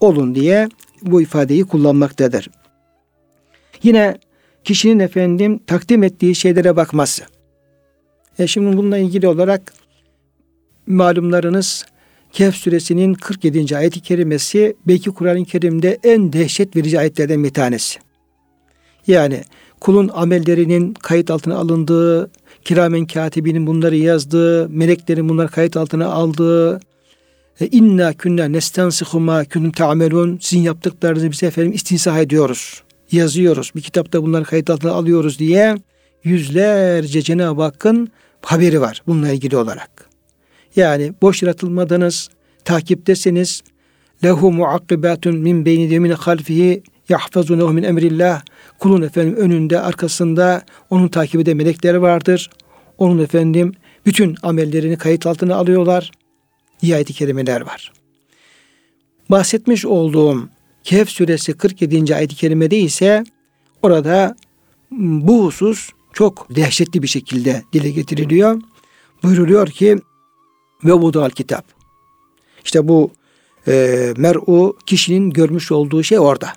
olun 0.00 0.34
diye 0.34 0.68
bu 1.02 1.22
ifadeyi 1.22 1.64
kullanmaktadır. 1.64 2.48
Yine 3.84 4.18
kişinin 4.64 4.98
efendim 4.98 5.60
takdim 5.66 6.02
ettiği 6.02 6.34
şeylere 6.34 6.76
bakması. 6.76 7.24
E 8.38 8.46
şimdi 8.46 8.76
bununla 8.76 8.98
ilgili 8.98 9.28
olarak 9.28 9.72
malumlarınız 10.86 11.86
Kehf 12.32 12.54
suresinin 12.54 13.14
47. 13.14 13.76
ayet-i 13.76 14.00
kerimesi 14.00 14.76
belki 14.86 15.10
Kur'an-ı 15.10 15.44
Kerim'de 15.44 15.98
en 16.04 16.32
dehşet 16.32 16.76
verici 16.76 16.98
ayetlerden 16.98 17.44
bir 17.44 17.50
tanesi. 17.50 17.98
Yani 19.06 19.42
kulun 19.80 20.10
amellerinin 20.14 20.94
kayıt 20.94 21.30
altına 21.30 21.56
alındığı, 21.56 22.30
kiramen 22.64 23.06
katibinin 23.06 23.66
bunları 23.66 23.96
yazdığı, 23.96 24.68
meleklerin 24.68 25.28
bunları 25.28 25.48
kayıt 25.48 25.76
altına 25.76 26.06
aldığı, 26.06 26.80
e, 27.60 27.66
inna 27.66 28.12
künne 28.12 28.52
nestansihu 28.52 29.20
ma 29.20 29.44
kuntum 29.44 29.72
ta'melun 29.72 30.38
sizin 30.42 30.62
yaptıklarınızı 30.62 31.30
biz 31.30 31.42
efendim 31.42 31.72
istinsah 31.72 32.18
ediyoruz. 32.18 32.82
Yazıyoruz. 33.14 33.72
Bir 33.76 33.80
kitapta 33.80 34.22
bunları 34.22 34.44
kayıt 34.44 34.70
altına 34.70 34.92
alıyoruz 34.92 35.38
diye 35.38 35.76
yüzlerce 36.24 37.22
Cenab-ı 37.22 37.62
Hakk'ın 37.62 38.08
haberi 38.42 38.80
var 38.80 39.02
bununla 39.06 39.32
ilgili 39.32 39.56
olarak. 39.56 40.08
Yani 40.76 41.12
boş 41.22 41.42
yaratılmadınız, 41.42 42.28
takiptesiniz. 42.64 43.62
Lehu 44.24 44.52
muakkibatun 44.52 45.38
min 45.38 45.64
beyni 45.64 45.90
de 45.90 45.98
min 45.98 46.10
halfihi 46.10 46.82
yahfazunehu 47.08 47.72
min 47.72 47.82
emrillah. 47.82 48.42
Kulun 48.78 49.02
efendim 49.02 49.36
önünde, 49.36 49.80
arkasında 49.80 50.62
onun 50.90 51.08
takip 51.08 51.40
eden 51.40 51.56
melekleri 51.56 52.02
vardır. 52.02 52.50
Onun 52.98 53.18
efendim 53.18 53.72
bütün 54.06 54.36
amellerini 54.42 54.96
kayıt 54.96 55.26
altına 55.26 55.54
alıyorlar. 55.56 56.10
İyi 56.82 56.94
ayet-i 56.94 57.12
kerimeler 57.12 57.60
var. 57.60 57.92
Bahsetmiş 59.30 59.86
olduğum 59.86 60.48
Kehf 60.84 61.08
suresi 61.08 61.52
47. 61.52 62.14
ayet-i 62.14 62.36
kerimede 62.36 62.78
ise 62.78 63.24
orada 63.82 64.36
bu 64.90 65.44
husus 65.44 65.90
çok 66.12 66.46
dehşetli 66.56 67.02
bir 67.02 67.08
şekilde 67.08 67.62
dile 67.72 67.90
getiriliyor. 67.90 68.62
Buyuruluyor 69.22 69.66
ki 69.66 69.98
ve 70.84 70.92
vudal 70.92 71.30
kitap. 71.30 71.64
İşte 72.64 72.88
bu 72.88 73.10
e, 73.68 74.14
mer'u 74.16 74.76
kişinin 74.86 75.30
görmüş 75.30 75.72
olduğu 75.72 76.02
şey 76.02 76.18
orada. 76.18 76.52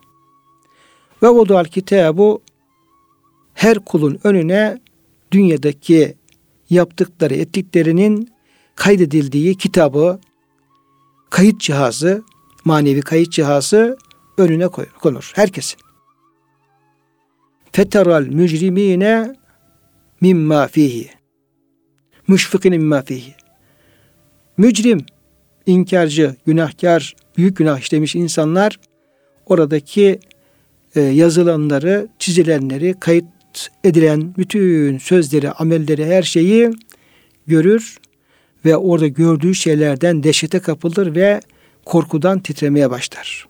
Ve 1.24 1.28
vudal 1.28 1.66
kitabu 1.66 2.42
her 3.54 3.80
kulun 3.80 4.20
önüne 4.24 4.78
dünyadaki 5.32 6.16
yaptıkları, 6.70 7.36
ettiklerinin 7.36 8.32
kaydedildiği 8.76 9.56
kitabı, 9.56 10.20
kayıt 11.30 11.60
cihazı, 11.60 12.24
manevi 12.66 13.02
kayıt 13.02 13.32
cihazı 13.32 13.98
önüne 14.38 14.68
konur. 15.02 15.32
Herkesin. 15.36 15.80
Feteral 17.72 18.22
mücrimine 18.22 19.36
mimma 20.22 20.68
fihi. 20.68 21.10
Müşfikine 22.28 22.78
mimma 22.78 23.02
fihi. 23.02 23.36
Mücrim, 24.58 25.06
inkarcı, 25.66 26.36
günahkar, 26.46 27.16
büyük 27.38 27.58
günah 27.58 27.80
işlemiş 27.80 28.16
insanlar 28.16 28.80
oradaki 29.46 30.20
e, 30.96 31.02
yazılanları, 31.02 32.08
çizilenleri, 32.20 32.96
kayıt 33.00 33.26
edilen 33.84 34.34
bütün 34.38 34.98
sözleri, 34.98 35.52
amelleri, 35.52 36.06
her 36.06 36.24
şeyi 36.24 36.72
görür 37.48 37.98
ve 38.66 38.78
orada 38.78 39.08
gördüğü 39.08 39.56
şeylerden 39.56 40.24
dehşete 40.24 40.60
kapılır 40.60 41.16
ve 41.16 41.42
korkudan 41.86 42.40
titremeye 42.40 42.90
başlar. 42.90 43.48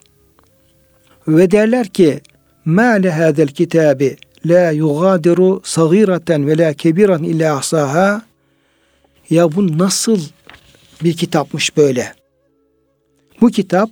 Ve 1.28 1.52
derler 1.52 1.88
ki 1.88 2.22
hadel 2.66 3.48
kitabi 3.48 4.18
la 4.46 4.72
yugadiru 4.72 5.62
sagireten 5.64 6.48
ve 6.48 6.58
la 6.58 6.74
kebiran 6.74 7.24
illa 7.24 7.58
ahsaha 7.58 8.22
ya 9.30 9.56
bu 9.56 9.78
nasıl 9.78 10.20
bir 11.04 11.14
kitapmış 11.14 11.78
böyle? 11.78 12.14
Bu 13.42 13.50
kitap 13.50 13.90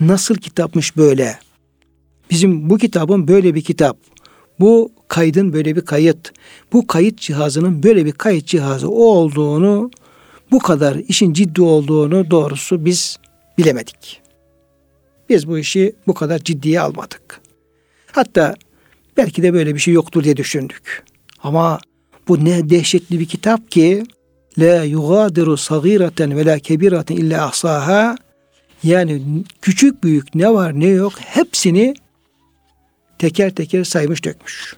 nasıl 0.00 0.34
kitapmış 0.34 0.96
böyle? 0.96 1.38
Bizim 2.30 2.70
bu 2.70 2.78
kitabın 2.78 3.28
böyle 3.28 3.54
bir 3.54 3.62
kitap. 3.62 3.96
Bu 4.60 4.92
kaydın 5.08 5.52
böyle 5.52 5.76
bir 5.76 5.80
kayıt. 5.80 6.32
Bu 6.72 6.86
kayıt 6.86 7.18
cihazının 7.18 7.82
böyle 7.82 8.04
bir 8.04 8.12
kayıt 8.12 8.46
cihazı 8.46 8.90
olduğunu 8.90 9.90
bu 10.50 10.58
kadar 10.58 10.96
işin 11.08 11.32
ciddi 11.32 11.62
olduğunu 11.62 12.30
doğrusu 12.30 12.84
biz 12.84 13.16
bilemedik. 13.58 14.23
Biz 15.28 15.48
bu 15.48 15.58
işi 15.58 15.94
bu 16.06 16.14
kadar 16.14 16.38
ciddiye 16.38 16.80
almadık. 16.80 17.40
Hatta 18.12 18.54
belki 19.16 19.42
de 19.42 19.52
böyle 19.52 19.74
bir 19.74 19.80
şey 19.80 19.94
yoktur 19.94 20.24
diye 20.24 20.36
düşündük. 20.36 21.04
Ama 21.42 21.78
bu 22.28 22.44
ne 22.44 22.70
dehşetli 22.70 23.20
bir 23.20 23.26
kitap 23.26 23.70
ki 23.70 24.04
la 24.58 24.84
yugadiru 24.84 25.56
sagireten 25.56 26.36
ve 26.36 26.44
la 26.44 26.58
kebiraten 26.58 27.16
illa 27.16 27.46
ahsaha 27.46 28.16
yani 28.82 29.22
küçük 29.62 30.04
büyük 30.04 30.34
ne 30.34 30.52
var 30.52 30.80
ne 30.80 30.86
yok 30.86 31.12
hepsini 31.18 31.94
teker 33.18 33.54
teker 33.54 33.84
saymış 33.84 34.24
dökmüş. 34.24 34.76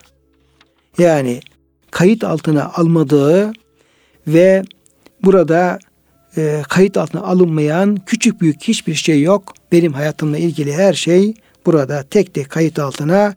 Yani 0.98 1.40
kayıt 1.90 2.24
altına 2.24 2.72
almadığı 2.72 3.52
ve 4.26 4.62
burada 5.24 5.78
e, 6.36 6.62
kayıt 6.68 6.96
altına 6.96 7.22
alınmayan 7.22 7.96
küçük 8.06 8.40
büyük 8.40 8.62
hiçbir 8.62 8.94
şey 8.94 9.22
yok. 9.22 9.54
Benim 9.72 9.92
hayatımla 9.92 10.38
ilgili 10.38 10.74
her 10.74 10.94
şey 10.94 11.34
burada 11.66 12.02
tek 12.02 12.34
tek 12.34 12.50
kayıt 12.50 12.78
altına 12.78 13.34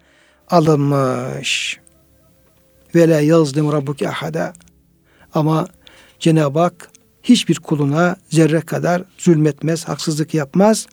alınmış. 0.49 1.79
Ve 2.95 3.09
la 3.09 3.19
yazlim 3.19 3.71
rabbuke 3.71 4.09
ahada. 4.09 4.53
Ama 5.33 5.67
Cenab-ı 6.19 6.59
Hak 6.59 6.89
hiçbir 7.23 7.55
kuluna 7.55 8.15
zerre 8.29 8.61
kadar 8.61 9.03
zulmetmez, 9.17 9.87
haksızlık 9.87 10.33
yapmaz. 10.33 10.87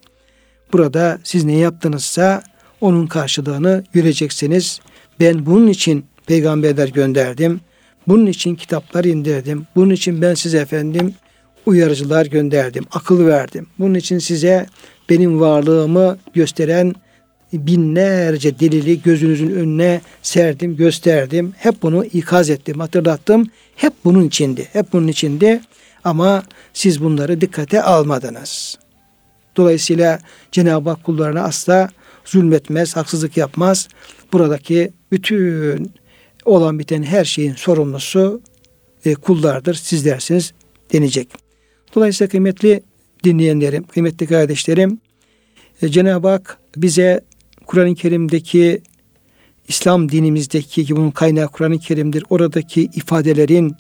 Burada 0.73 1.19
siz 1.25 1.45
ne 1.45 1.57
yaptınızsa 1.57 2.43
onun 2.81 3.07
karşılığını 3.07 3.85
göreceksiniz. 3.93 4.81
Ben 5.21 5.47
bunun 5.47 5.67
için 5.67 6.07
peygamberler 6.27 6.89
gönderdim. 6.89 7.61
Bunun 8.09 8.27
için 8.27 8.55
kitaplar 8.55 9.05
indirdim. 9.05 9.67
Bunun 9.77 9.91
için 9.91 10.23
ben 10.23 10.35
size 10.35 10.59
efendim 10.59 11.15
uyarıcılar 11.67 12.27
gönderdim. 12.27 12.85
Akıl 12.91 13.27
verdim. 13.27 13.67
Bunun 13.79 13.95
için 13.95 14.19
size 14.19 14.67
benim 15.11 15.41
varlığımı 15.41 16.19
gösteren 16.35 16.95
binlerce 17.53 18.61
delili 18.61 19.03
gözünüzün 19.03 19.51
önüne 19.51 20.01
serdim, 20.23 20.77
gösterdim. 20.77 21.55
Hep 21.57 21.83
bunu 21.83 22.05
ikaz 22.05 22.51
ettim, 22.51 22.81
hatırlattım. 22.81 23.47
Hep 23.77 23.93
bunun 24.05 24.25
içindi. 24.25 24.69
Hep 24.73 24.93
bunun 24.93 25.09
içinde 25.09 25.61
ama 26.05 26.43
siz 26.73 27.03
bunları 27.03 27.41
dikkate 27.41 27.83
almadınız. 27.83 28.79
Dolayısıyla 29.57 30.19
Cenab-ı 30.53 30.91
Hak 30.91 31.05
kullarına 31.05 31.43
asla 31.43 31.89
zulmetmez, 32.25 32.97
haksızlık 32.97 33.37
yapmaz. 33.37 33.89
Buradaki 34.33 34.93
bütün 35.13 35.93
olan 36.45 36.79
biten 36.79 37.03
her 37.03 37.25
şeyin 37.25 37.55
sorumlusu 37.55 38.41
e, 39.05 39.15
kullardır, 39.15 39.75
sizlersiniz 39.75 40.53
denecek. 40.93 41.46
Dolayısıyla 41.95 42.29
kıymetli 42.29 42.83
dinleyenlerim, 43.25 43.85
kıymetli 43.85 44.27
kardeşlerim, 44.27 45.01
e, 45.83 45.89
Cenab-ı 45.89 46.29
Hak 46.29 46.59
bize 46.77 47.21
Kur'an-ı 47.67 47.95
Kerim'deki 47.95 48.83
İslam 49.69 50.09
dinimizdeki 50.09 50.85
ki 50.85 50.97
bunun 50.97 51.11
kaynağı 51.11 51.49
Kur'an-ı 51.49 51.79
Kerim'dir. 51.79 52.25
Oradaki 52.31 52.83
ifadelerin, 52.83 53.77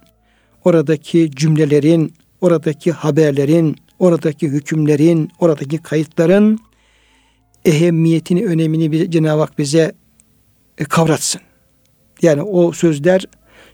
oradaki 0.64 1.30
cümlelerin, 1.30 2.14
oradaki 2.40 2.92
haberlerin, 2.92 3.76
oradaki 3.98 4.48
hükümlerin, 4.48 5.30
oradaki 5.38 5.78
kayıtların 5.78 6.58
ehemmiyetini, 7.64 8.46
önemini 8.46 9.10
Cenab-ı 9.10 9.40
Hak 9.40 9.58
bize 9.58 9.92
e, 10.78 10.84
kavratsın. 10.84 11.40
Yani 12.22 12.42
o 12.42 12.72
sözler 12.72 13.24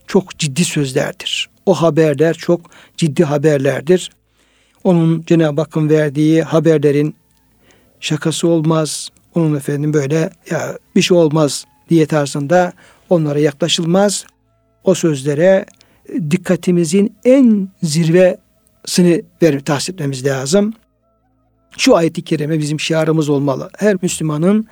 çok 0.07 0.39
ciddi 0.39 0.65
sözlerdir. 0.65 1.51
O 1.67 1.75
haberler 1.75 2.35
çok 2.35 2.61
ciddi 2.97 3.25
haberlerdir. 3.25 4.11
Onun 4.85 5.23
Cenab-ı 5.27 5.61
Hakk'ın 5.61 5.89
verdiği 5.89 6.43
haberlerin 6.43 7.15
şakası 8.01 8.49
olmaz. 8.49 9.09
Onun 9.35 9.57
efendim 9.57 9.93
böyle 9.95 10.31
ya 10.51 10.79
bir 10.97 11.03
şey 11.03 11.17
olmaz 11.17 11.65
diye 11.91 12.07
tarzında 12.07 12.73
onlara 13.11 13.39
yaklaşılmaz. 13.39 14.25
O 14.85 14.95
sözlere 14.95 15.67
dikkatimizin 16.31 17.15
en 17.25 17.69
zirvesini 17.83 19.23
verip 19.43 19.67
tahsis 19.67 19.91
etmemiz 19.91 20.27
lazım. 20.27 20.75
Şu 21.79 21.97
ayeti 21.97 22.23
kerime 22.23 22.59
bizim 22.59 22.81
şiarımız 22.81 23.29
olmalı. 23.29 23.71
Her 23.79 23.97
Müslümanın, 24.03 24.67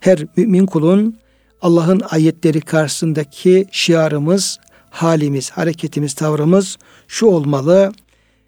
her 0.00 0.18
mümin 0.36 0.66
kulun 0.66 1.16
Allah'ın 1.62 2.02
ayetleri 2.10 2.60
karşısındaki 2.60 3.66
şiarımız, 3.70 4.58
halimiz, 4.90 5.50
hareketimiz, 5.50 6.14
tavrımız 6.14 6.78
şu 7.08 7.26
olmalı. 7.26 7.92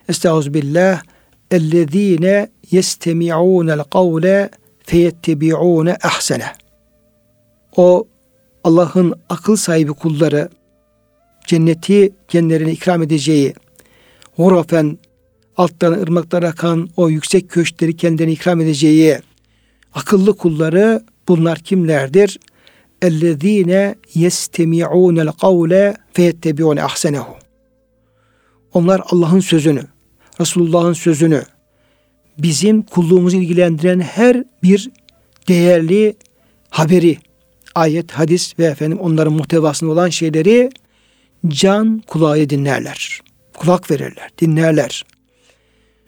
Estağfirullah. 0.09 1.01
Ellezine 1.51 2.49
yestemi'ûnel 2.71 3.83
kavle 3.83 4.49
feyettebi'ûne 4.83 5.97
ahsene. 6.03 6.45
O 7.77 8.07
Allah'ın 8.63 9.13
akıl 9.29 9.55
sahibi 9.55 9.93
kulları 9.93 10.49
cenneti 11.47 12.13
kendilerine 12.27 12.71
ikram 12.71 13.03
edeceği 13.03 13.53
hurafen 14.35 14.97
alttan 15.57 15.91
ırmaklar 15.91 16.43
akan 16.43 16.89
o 16.97 17.09
yüksek 17.09 17.49
köşkleri 17.49 17.97
kendilerine 17.97 18.33
ikram 18.33 18.61
edeceği 18.61 19.19
akıllı 19.93 20.37
kulları 20.37 21.03
bunlar 21.27 21.59
kimlerdir? 21.59 22.39
اَلَّذ۪ينَ 23.01 23.95
يَسْتَمِعُونَ 24.15 25.29
الْقَوْلَ 25.29 25.95
فَيَتَّبِعُونَ 26.13 26.79
اَحْسَنَهُ 26.79 27.25
Onlar 28.73 29.01
Allah'ın 29.09 29.39
sözünü, 29.39 29.83
Resulullah'ın 30.40 30.92
sözünü, 30.92 31.42
bizim 32.38 32.82
kulluğumuzu 32.82 33.36
ilgilendiren 33.36 34.00
her 34.00 34.44
bir 34.62 34.90
değerli 35.48 36.16
haberi, 36.70 37.18
ayet, 37.74 38.12
hadis 38.12 38.58
ve 38.58 38.64
efendim 38.64 38.98
onların 38.98 39.32
muhtevasında 39.32 39.90
olan 39.90 40.08
şeyleri 40.08 40.70
can 41.48 42.02
kulağı 42.06 42.50
dinlerler. 42.50 43.20
Kulak 43.54 43.90
verirler, 43.90 44.30
dinlerler. 44.40 45.04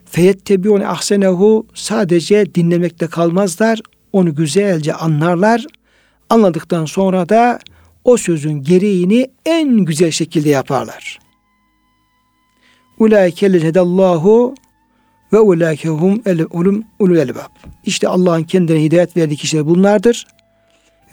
Feyettebiun 0.05 0.81
ahsenehu 0.81 1.67
sadece 1.75 2.55
dinlemekte 2.55 3.07
kalmazlar. 3.07 3.81
Onu 4.13 4.35
güzelce 4.35 4.95
anlarlar. 4.95 5.67
Anladıktan 6.31 6.85
sonra 6.85 7.29
da 7.29 7.59
o 8.05 8.17
sözün 8.17 8.63
gereğini 8.63 9.31
en 9.47 9.77
güzel 9.79 10.11
şekilde 10.11 10.49
yaparlar. 10.49 11.19
Ulaike 13.00 13.54
hedallahu 13.54 14.56
ve 15.34 15.40
ulaike 15.40 15.90
hum 15.90 16.22
el 16.26 16.46
ulum 16.52 16.84
ulul 17.00 17.18
elbab. 17.18 17.70
İşte 17.86 18.08
Allah'ın 18.08 18.44
kendine 18.44 18.84
hidayet 18.84 19.18
verdiği 19.18 19.36
kişiler 19.36 19.66
bunlardır 19.66 20.28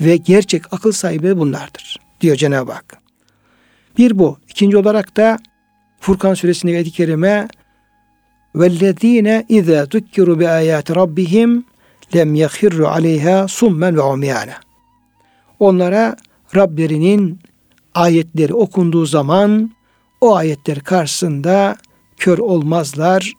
ve 0.01 0.16
gerçek 0.16 0.72
akıl 0.72 0.92
sahibi 0.92 1.38
bunlardır 1.38 1.96
diyor 2.20 2.37
Cenab-ı 2.37 2.72
Hak. 2.72 2.99
Bir 3.99 4.18
bu. 4.18 4.38
İkinci 4.49 4.77
olarak 4.77 5.16
da 5.16 5.38
Furkan 6.01 6.35
suresindeki 6.35 6.77
ayet-i 6.77 6.90
kerime 6.90 7.49
وَالَّذ۪ينَ 8.55 9.44
اِذَا 9.44 9.79
ذُكِّرُوا 9.92 10.37
بِآيَاتِ 10.40 10.92
رَبِّهِمْ 10.92 11.62
lem 12.14 12.35
yahirru 12.35 12.88
aleyha 12.88 13.49
summen 13.49 13.96
ve 13.96 14.01
umyana. 14.01 14.55
Onlara 15.61 16.16
Rablerinin 16.57 17.40
ayetleri 17.94 18.55
okunduğu 18.55 19.07
zaman 19.07 19.70
o 20.21 20.36
ayetler 20.36 20.79
karşısında 20.79 21.75
kör 22.17 22.38
olmazlar, 22.38 23.34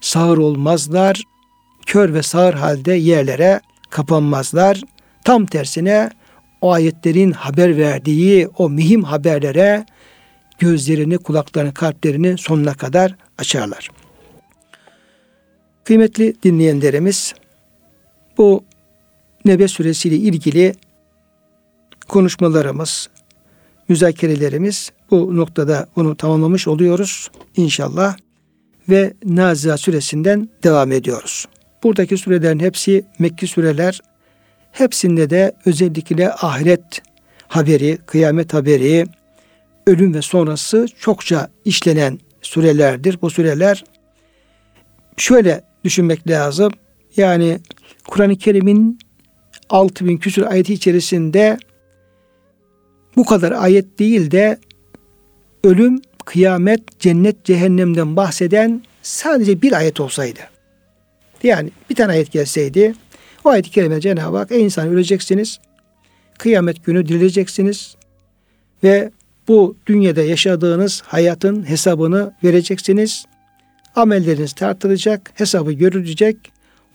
sağır 0.00 0.38
olmazlar, 0.38 1.22
kör 1.86 2.14
ve 2.14 2.22
sağır 2.22 2.54
halde 2.54 2.92
yerlere 2.92 3.60
kapanmazlar. 3.90 4.82
Tam 5.24 5.46
tersine 5.46 6.10
o 6.60 6.72
ayetlerin 6.72 7.32
haber 7.32 7.76
verdiği 7.76 8.48
o 8.48 8.68
mühim 8.70 9.04
haberlere 9.04 9.86
gözlerini, 10.58 11.18
kulaklarını, 11.18 11.74
kalplerini 11.74 12.38
sonuna 12.38 12.74
kadar 12.74 13.14
açarlar. 13.38 13.90
Kıymetli 15.84 16.42
dinleyenlerimiz, 16.42 17.34
bu 18.38 18.64
Nebe 19.44 19.68
suresiyle 19.68 20.16
ilgili 20.16 20.74
konuşmalarımız, 22.08 23.08
müzakerelerimiz 23.88 24.90
bu 25.10 25.36
noktada 25.36 25.88
bunu 25.96 26.16
tamamlamış 26.16 26.68
oluyoruz 26.68 27.30
inşallah 27.56 28.16
ve 28.88 29.14
Nazia 29.24 29.76
suresinden 29.76 30.48
devam 30.64 30.92
ediyoruz. 30.92 31.46
Buradaki 31.82 32.16
surelerin 32.16 32.58
hepsi 32.60 33.04
Mekki 33.18 33.46
sureler. 33.46 34.00
Hepsinde 34.72 35.30
de 35.30 35.52
özellikle 35.66 36.32
ahiret 36.32 37.02
haberi, 37.48 37.98
kıyamet 38.06 38.54
haberi, 38.54 39.06
ölüm 39.86 40.14
ve 40.14 40.22
sonrası 40.22 40.86
çokça 41.00 41.48
işlenen 41.64 42.18
surelerdir. 42.42 43.18
Bu 43.22 43.30
sureler 43.30 43.84
şöyle 45.16 45.64
düşünmek 45.84 46.28
lazım. 46.28 46.72
Yani 47.16 47.60
Kur'an-ı 48.08 48.36
Kerim'in 48.36 48.98
6000 49.70 50.16
küsur 50.16 50.42
ayeti 50.42 50.74
içerisinde 50.74 51.58
bu 53.18 53.24
kadar 53.24 53.52
ayet 53.52 53.98
değil 53.98 54.30
de 54.30 54.58
ölüm, 55.64 56.00
kıyamet, 56.24 57.00
cennet, 57.00 57.44
cehennemden 57.44 58.16
bahseden 58.16 58.82
sadece 59.02 59.62
bir 59.62 59.72
ayet 59.72 60.00
olsaydı. 60.00 60.40
Yani 61.42 61.70
bir 61.90 61.94
tane 61.94 62.12
ayet 62.12 62.32
gelseydi 62.32 62.94
o 63.44 63.48
ayet-i 63.48 63.70
kerime 63.70 64.00
Cenab-ı 64.00 64.36
Hak 64.36 64.52
ey 64.52 64.64
insan 64.64 64.88
öleceksiniz. 64.88 65.58
Kıyamet 66.38 66.84
günü 66.84 67.08
dirileceksiniz. 67.08 67.96
Ve 68.84 69.10
bu 69.48 69.76
dünyada 69.86 70.22
yaşadığınız 70.22 71.02
hayatın 71.06 71.68
hesabını 71.68 72.32
vereceksiniz. 72.44 73.24
Amelleriniz 73.94 74.52
tartılacak, 74.52 75.30
hesabı 75.34 75.72
görülecek. 75.72 76.36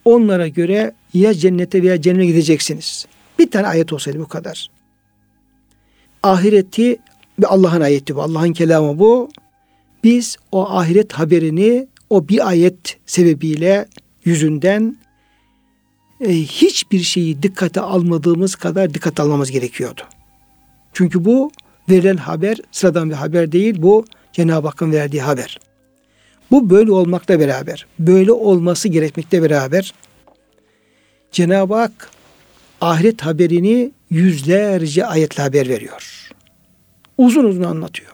Onlara 0.05 0.47
göre 0.47 0.93
ya 1.13 1.33
cennete 1.33 1.83
veya 1.83 2.01
cennete 2.01 2.25
gideceksiniz. 2.25 3.05
Bir 3.39 3.51
tane 3.51 3.67
ayet 3.67 3.93
olsaydı 3.93 4.19
bu 4.19 4.27
kadar. 4.27 4.72
Ahireti 6.23 6.99
Allah'ın 7.45 7.81
ayeti 7.81 8.15
bu. 8.15 8.21
Allah'ın 8.21 8.53
kelamı 8.53 8.99
bu. 8.99 9.29
Biz 10.03 10.37
o 10.51 10.69
ahiret 10.69 11.13
haberini 11.13 11.87
o 12.09 12.27
bir 12.27 12.47
ayet 12.47 12.97
sebebiyle 13.05 13.85
yüzünden 14.25 14.97
e, 16.21 16.33
hiçbir 16.33 16.99
şeyi 16.99 17.43
dikkate 17.43 17.81
almadığımız 17.81 18.55
kadar 18.55 18.93
dikkate 18.93 19.23
almamız 19.23 19.51
gerekiyordu. 19.51 20.01
Çünkü 20.93 21.25
bu 21.25 21.51
verilen 21.89 22.17
haber 22.17 22.57
sıradan 22.71 23.09
bir 23.09 23.15
haber 23.15 23.51
değil. 23.51 23.75
Bu 23.81 24.05
Cenab-ı 24.33 24.67
Hakk'ın 24.67 24.91
verdiği 24.91 25.21
haber. 25.21 25.59
Bu 26.51 26.69
böyle 26.69 26.91
olmakla 26.91 27.39
beraber, 27.39 27.85
böyle 27.99 28.31
olması 28.31 28.87
gerekmekle 28.87 29.41
beraber 29.41 29.93
Cenab-ı 31.31 31.73
Hak 31.73 32.09
ahiret 32.83 33.21
haberini 33.21 33.91
yüzlerce 34.09 35.05
ayetle 35.05 35.43
haber 35.43 35.69
veriyor. 35.69 36.29
Uzun 37.17 37.43
uzun 37.43 37.63
anlatıyor. 37.63 38.11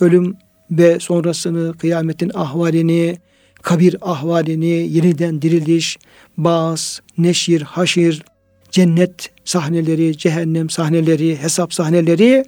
Ölüm 0.00 0.36
ve 0.70 1.00
sonrasını, 1.00 1.78
kıyametin 1.78 2.30
ahvalini, 2.34 3.18
kabir 3.62 3.96
ahvalini, 4.00 4.66
yeniden 4.66 5.42
diriliş, 5.42 5.98
bağız, 6.36 7.02
neşir, 7.18 7.62
haşir, 7.62 8.22
cennet 8.70 9.30
sahneleri, 9.44 10.18
cehennem 10.18 10.70
sahneleri, 10.70 11.36
hesap 11.42 11.74
sahneleri 11.74 12.44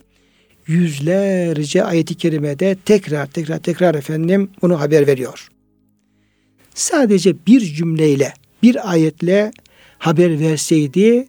yüzlerce 0.67 1.85
ayet-i 1.85 2.15
kerimede 2.15 2.77
tekrar 2.85 3.27
tekrar 3.27 3.59
tekrar 3.59 3.95
efendim 3.95 4.51
bunu 4.63 4.81
haber 4.81 5.07
veriyor. 5.07 5.49
Sadece 6.75 7.35
bir 7.47 7.61
cümleyle, 7.61 8.35
bir 8.63 8.91
ayetle 8.91 9.53
haber 10.03 10.41
verseydi 10.41 11.29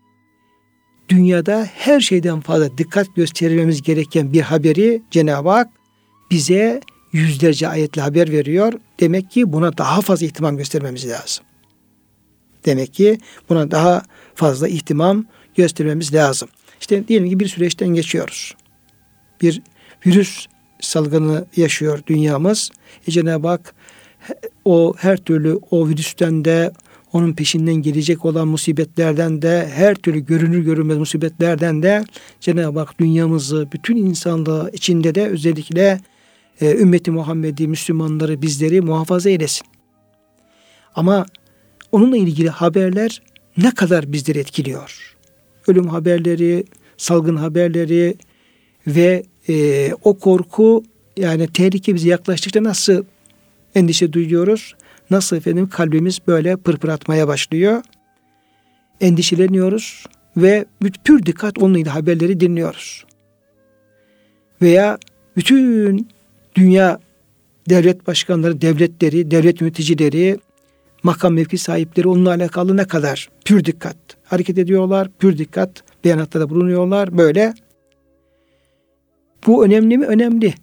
dünyada 1.09 1.67
her 1.73 1.99
şeyden 1.99 2.41
fazla 2.41 2.77
dikkat 2.77 3.15
göstermemiz 3.15 3.81
gereken 3.81 4.33
bir 4.33 4.41
haberi 4.41 5.01
Cenab-ı 5.11 5.49
Hak 5.49 5.69
bize 6.31 6.81
yüzlerce 7.11 7.67
ayetle 7.67 8.01
haber 8.01 8.31
veriyor. 8.31 8.73
Demek 8.99 9.31
ki 9.31 9.53
buna 9.53 9.77
daha 9.77 10.01
fazla 10.01 10.25
ihtimam 10.25 10.57
göstermemiz 10.57 11.07
lazım. 11.07 11.45
Demek 12.65 12.93
ki 12.93 13.17
buna 13.49 13.71
daha 13.71 14.03
fazla 14.35 14.67
ihtimam 14.67 15.25
göstermemiz 15.55 16.13
lazım. 16.13 16.49
İşte 16.81 17.07
diyelim 17.07 17.29
ki 17.29 17.39
bir 17.39 17.47
süreçten 17.47 17.87
geçiyoruz. 17.89 18.55
Bir 19.41 19.61
virüs 20.05 20.47
salgını 20.79 21.45
yaşıyor 21.55 21.99
dünyamız. 22.07 22.71
E 23.07 23.11
Cenab-ı 23.11 23.47
Hak 23.47 23.75
o 24.65 24.93
her 24.97 25.17
türlü 25.17 25.59
o 25.71 25.87
virüsten 25.87 26.45
de 26.45 26.71
onun 27.13 27.33
peşinden 27.33 27.75
gelecek 27.75 28.25
olan 28.25 28.47
musibetlerden 28.47 29.41
de 29.41 29.69
her 29.73 29.95
türlü 29.95 30.25
görünür 30.25 30.59
görünmez 30.59 30.97
musibetlerden 30.97 31.83
de 31.83 32.05
Cenab-ı 32.39 32.79
Hak 32.79 32.99
dünyamızı 32.99 33.67
bütün 33.73 33.95
insanlığı 33.95 34.69
içinde 34.73 35.15
de 35.15 35.27
özellikle 35.27 36.01
e, 36.61 36.75
ümmeti 36.75 37.11
Muhammed'i, 37.11 37.67
Müslümanları, 37.67 38.41
bizleri 38.41 38.81
muhafaza 38.81 39.29
eylesin. 39.29 39.67
Ama 40.95 41.25
onunla 41.91 42.17
ilgili 42.17 42.49
haberler 42.49 43.21
ne 43.57 43.71
kadar 43.71 44.11
bizleri 44.11 44.39
etkiliyor? 44.39 45.15
Ölüm 45.67 45.87
haberleri, 45.87 46.65
salgın 46.97 47.35
haberleri 47.35 48.15
ve 48.87 49.23
e, 49.49 49.91
o 50.03 50.17
korku 50.19 50.83
yani 51.17 51.47
tehlike 51.47 51.95
bize 51.95 52.09
yaklaştıkça 52.09 52.63
nasıl 52.63 53.03
endişe 53.75 54.13
duyuyoruz? 54.13 54.75
Nasıl 55.13 55.35
efendim 55.35 55.69
kalbimiz 55.69 56.19
böyle 56.27 56.57
pırpır 56.57 56.89
atmaya 56.89 57.27
başlıyor? 57.27 57.83
Endişeleniyoruz 59.01 60.05
ve 60.37 60.65
pür 61.03 61.25
dikkat 61.25 61.57
onunla 61.57 61.77
ilgili 61.77 61.89
haberleri 61.89 62.39
dinliyoruz. 62.39 63.05
Veya 64.61 64.97
bütün 65.35 66.07
dünya 66.55 66.99
devlet 67.69 68.07
başkanları, 68.07 68.61
devletleri, 68.61 69.31
devlet 69.31 69.61
yöneticileri, 69.61 70.39
makam 71.03 71.33
mevki 71.33 71.57
sahipleri 71.57 72.07
onunla 72.07 72.29
alakalı 72.29 72.77
ne 72.77 72.87
kadar 72.87 73.29
pür 73.45 73.65
dikkat 73.65 73.97
hareket 74.23 74.57
ediyorlar, 74.57 75.09
pür 75.19 75.37
dikkat 75.37 75.83
beyanatlarda 76.03 76.49
bulunuyorlar 76.49 77.17
böyle. 77.17 77.53
Bu 79.47 79.65
önemli 79.65 79.97
mi? 79.97 80.05
Önemli. 80.05 80.53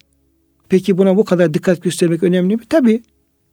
Peki 0.69 0.97
buna 0.97 1.17
bu 1.17 1.25
kadar 1.25 1.53
dikkat 1.53 1.81
göstermek 1.83 2.23
önemli 2.23 2.55
mi? 2.55 2.63
Tabii. 2.69 3.03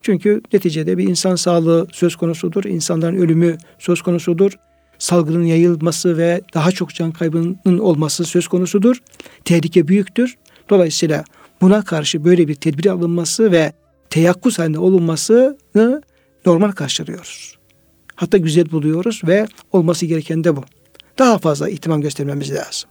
Çünkü 0.03 0.43
neticede 0.53 0.99
bir 0.99 1.09
insan 1.09 1.37
sağlığı 1.37 1.87
söz 1.93 2.17
konusudur. 2.17 2.65
insanların 2.65 3.17
ölümü 3.17 3.59
söz 3.79 4.03
konusudur. 4.03 4.53
salgının 4.99 5.45
yayılması 5.45 6.19
ve 6.19 6.41
daha 6.55 6.71
çok 6.71 6.95
can 6.95 7.13
kaybının 7.13 7.79
olması 7.79 8.25
söz 8.25 8.49
konusudur. 8.49 8.97
Tehlike 9.45 9.89
büyüktür. 9.89 10.37
Dolayısıyla 10.71 11.25
buna 11.61 11.85
karşı 11.85 12.25
böyle 12.25 12.49
bir 12.49 12.55
tedbir 12.55 12.87
alınması 12.87 13.53
ve 13.53 13.73
teyakkuz 14.11 14.59
halinde 14.59 14.79
olunmasını 14.79 16.03
normal 16.47 16.73
karşılıyoruz. 16.73 17.59
Hatta 18.15 18.39
güzel 18.39 18.71
buluyoruz 18.71 19.21
ve 19.27 19.47
olması 19.73 20.07
gereken 20.07 20.45
de 20.45 20.57
bu. 20.57 20.65
Daha 21.19 21.39
fazla 21.39 21.69
ihtimam 21.69 22.01
göstermemiz 22.01 22.55
lazım. 22.55 22.91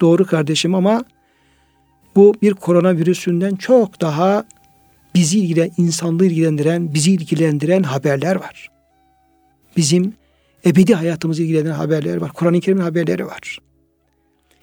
Doğru 0.00 0.26
kardeşim 0.26 0.74
ama 0.74 1.04
bu 2.16 2.34
bir 2.42 2.54
koronavirüsünden 2.54 3.56
çok 3.56 4.00
daha 4.00 4.44
bizi 5.14 5.38
ilgilen, 5.38 5.70
insanlığı 5.76 6.26
ilgilendiren, 6.26 6.94
bizi 6.94 7.12
ilgilendiren 7.12 7.82
haberler 7.82 8.36
var. 8.36 8.68
Bizim 9.76 10.14
ebedi 10.66 10.94
hayatımızı 10.94 11.42
ilgilendiren 11.42 11.74
haberler 11.74 12.16
var. 12.16 12.32
Kur'an-ı 12.32 12.60
Kerim'in 12.60 12.82
haberleri 12.82 13.26
var. 13.26 13.58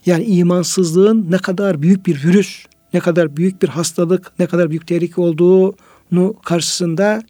Yani 0.05 0.23
imansızlığın 0.23 1.31
ne 1.31 1.37
kadar 1.37 1.81
büyük 1.81 2.05
bir 2.05 2.23
virüs, 2.23 2.65
ne 2.93 2.99
kadar 2.99 3.37
büyük 3.37 3.61
bir 3.61 3.67
hastalık, 3.67 4.39
ne 4.39 4.47
kadar 4.47 4.69
büyük 4.69 4.87
tehlike 4.87 5.21
olduğunu 5.21 6.33
karşısında 6.45 7.23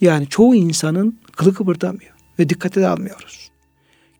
yani 0.00 0.28
çoğu 0.28 0.54
insanın 0.54 1.18
kılı 1.32 1.54
kıpırdamıyor 1.54 2.14
ve 2.38 2.48
dikkate 2.48 2.80
de 2.80 2.88
almıyoruz. 2.88 3.50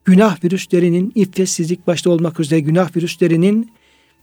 Günah 0.04 0.44
virüslerinin, 0.44 1.12
iffetsizlik 1.14 1.86
başta 1.86 2.10
olmak 2.10 2.40
üzere 2.40 2.60
günah 2.60 2.96
virüslerinin 2.96 3.70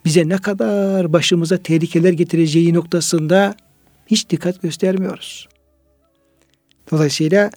bize 0.06 0.30
ne 0.30 0.38
kadar 0.38 1.14
başımıza 1.14 1.58
tehlikeler 1.58 2.14
getireceği 2.14 2.74
noktasında 2.74 3.56
hiç 4.08 4.30
dikkat 4.30 4.62
göstermiyoruz. 4.62 5.48
Dolayısıyla 6.92 7.52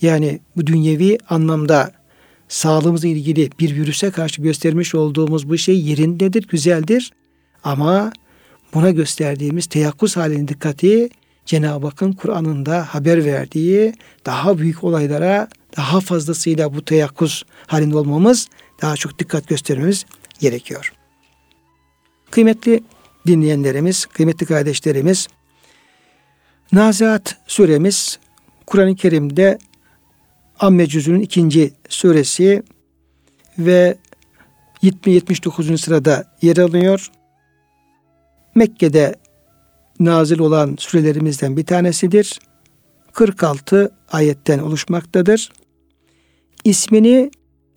yani 0.00 0.40
bu 0.56 0.66
dünyevi 0.66 1.18
anlamda 1.28 1.92
sağlığımızla 2.48 3.08
ilgili 3.08 3.50
bir 3.60 3.76
virüse 3.76 4.10
karşı 4.10 4.42
göstermiş 4.42 4.94
olduğumuz 4.94 5.48
bu 5.48 5.58
şey 5.58 5.80
yerindedir, 5.80 6.48
güzeldir. 6.48 7.12
Ama 7.64 8.12
buna 8.74 8.90
gösterdiğimiz 8.90 9.66
teyakkuz 9.66 10.16
halinin 10.16 10.48
dikkati 10.48 11.10
Cenab-ı 11.46 11.86
Hakk'ın 11.86 12.12
Kur'an'ında 12.12 12.94
haber 12.94 13.24
verdiği 13.24 13.94
daha 14.26 14.58
büyük 14.58 14.84
olaylara 14.84 15.48
daha 15.76 16.00
fazlasıyla 16.00 16.74
bu 16.74 16.84
teyakkuz 16.84 17.44
halinde 17.66 17.96
olmamız, 17.96 18.48
daha 18.82 18.96
çok 18.96 19.18
dikkat 19.18 19.48
göstermemiz 19.48 20.06
gerekiyor. 20.40 20.92
Kıymetli 22.32 22.84
dinleyenlerimiz, 23.26 24.06
kıymetli 24.06 24.46
kardeşlerimiz, 24.46 25.28
Naziat 26.72 27.36
suremiz 27.46 28.18
Kur'an-ı 28.66 28.96
Kerim'de 28.96 29.58
Amme 30.58 30.86
cüzünün 30.86 31.20
ikinci 31.20 31.72
suresi 31.88 32.62
ve 33.58 33.96
70-79. 34.82 35.78
sırada 35.78 36.24
yer 36.42 36.56
alıyor. 36.56 37.10
Mekke'de 38.54 39.14
nazil 40.00 40.38
olan 40.38 40.76
sürelerimizden 40.78 41.56
bir 41.56 41.66
tanesidir. 41.66 42.38
46 43.12 43.92
ayetten 44.12 44.58
oluşmaktadır. 44.58 45.52
İsmini 46.64 47.30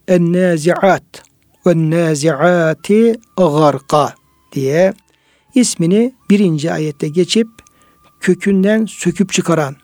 En-Nazi'at 0.07 1.23
ve 1.67 1.89
Nazi'ati 1.89 3.19
Garqa 3.37 4.24
diye 4.55 4.93
ismini 5.55 6.15
birinci 6.29 6.71
ayette 6.71 7.07
geçip 7.09 7.47
kökünden 8.19 8.85
söküp 8.85 9.31
çıkaran 9.31 9.75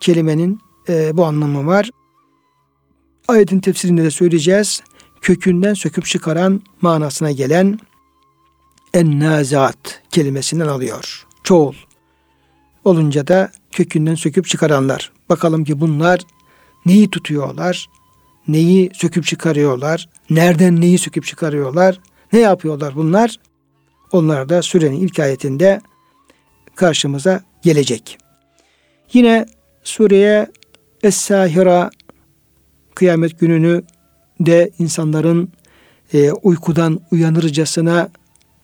kelimenin 0.00 0.60
e, 0.88 1.16
bu 1.16 1.24
anlamı 1.24 1.66
var. 1.66 1.90
Ayetin 3.28 3.60
tefsirinde 3.60 4.04
de 4.04 4.10
söyleyeceğiz. 4.10 4.82
Kökünden 5.20 5.74
söküp 5.74 6.06
çıkaran 6.06 6.62
manasına 6.80 7.32
gelen 7.32 7.78
en-nazat 8.94 10.02
kelimesinden 10.10 10.66
alıyor. 10.66 11.26
Çoğul. 11.44 11.74
Olunca 12.84 13.26
da 13.26 13.52
kökünden 13.70 14.14
söküp 14.14 14.46
çıkaranlar. 14.46 15.12
Bakalım 15.28 15.64
ki 15.64 15.80
bunlar 15.80 16.20
neyi 16.86 17.10
tutuyorlar? 17.10 17.86
Neyi 18.48 18.90
söküp 18.94 19.24
çıkarıyorlar? 19.24 20.08
Nereden 20.30 20.80
neyi 20.80 20.98
söküp 20.98 21.24
çıkarıyorlar? 21.24 22.00
Ne 22.32 22.40
yapıyorlar 22.40 22.96
bunlar? 22.96 23.36
Onlar 24.12 24.48
da 24.48 24.62
sürenin 24.62 25.00
ilk 25.00 25.18
ayetinde 25.18 25.80
karşımıza 26.74 27.40
gelecek. 27.62 28.18
Yine 29.12 29.46
sureye 29.84 30.46
Es-Sahira 31.02 31.90
kıyamet 32.94 33.40
gününü 33.40 33.82
de 34.40 34.70
insanların 34.78 35.52
e, 36.12 36.32
uykudan 36.32 37.00
uyanırcasına 37.10 38.08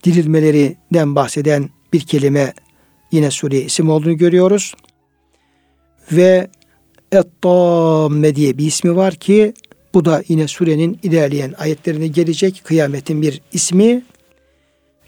dirilmelerinden 0.04 1.14
bahseden 1.14 1.70
bir 1.92 2.00
kelime 2.00 2.54
yine 3.12 3.30
sureye 3.30 3.62
isim 3.62 3.90
olduğunu 3.90 4.16
görüyoruz. 4.16 4.74
Ve 6.12 6.50
Et-Tamme 7.12 8.36
diye 8.36 8.58
bir 8.58 8.66
ismi 8.66 8.96
var 8.96 9.14
ki 9.14 9.54
bu 9.94 10.04
da 10.04 10.22
yine 10.28 10.48
surenin 10.48 10.98
ilerleyen 11.02 11.54
ayetlerine 11.58 12.06
gelecek 12.06 12.62
kıyametin 12.64 13.22
bir 13.22 13.40
ismi. 13.52 14.02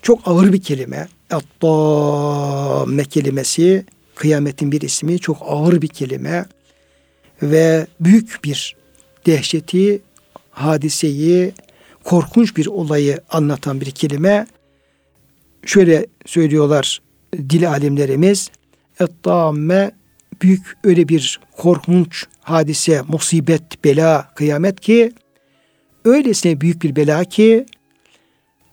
Çok 0.03 0.21
ağır 0.29 0.53
bir 0.53 0.63
kelime. 0.63 1.09
Et-Tamme 1.31 3.05
kelimesi 3.05 3.85
kıyametin 4.15 4.73
bir 4.73 4.81
ismi. 4.81 5.19
Çok 5.19 5.37
ağır 5.41 5.83
bir 5.83 5.89
kelime 5.89 6.45
ve 7.43 7.87
büyük 8.01 8.41
bir 8.45 8.77
dehşeti, 9.27 10.03
hadiseyi, 10.51 11.53
korkunç 12.05 12.57
bir 12.57 12.67
olayı 12.67 13.21
anlatan 13.31 13.81
bir 13.81 13.91
kelime. 13.91 14.47
Şöyle 15.67 16.07
söylüyorlar 16.27 17.03
dil 17.35 17.71
alimlerimiz. 17.71 18.51
Et-tamme 19.01 19.91
büyük 20.43 20.77
öyle 20.85 21.09
bir 21.09 21.41
korkunç 21.57 22.27
hadise, 22.41 23.03
musibet, 23.09 23.85
bela, 23.85 24.31
kıyamet 24.35 24.81
ki 24.81 25.13
öylesine 26.05 26.61
büyük 26.61 26.83
bir 26.83 26.97
bela 26.97 27.25
ki 27.25 27.67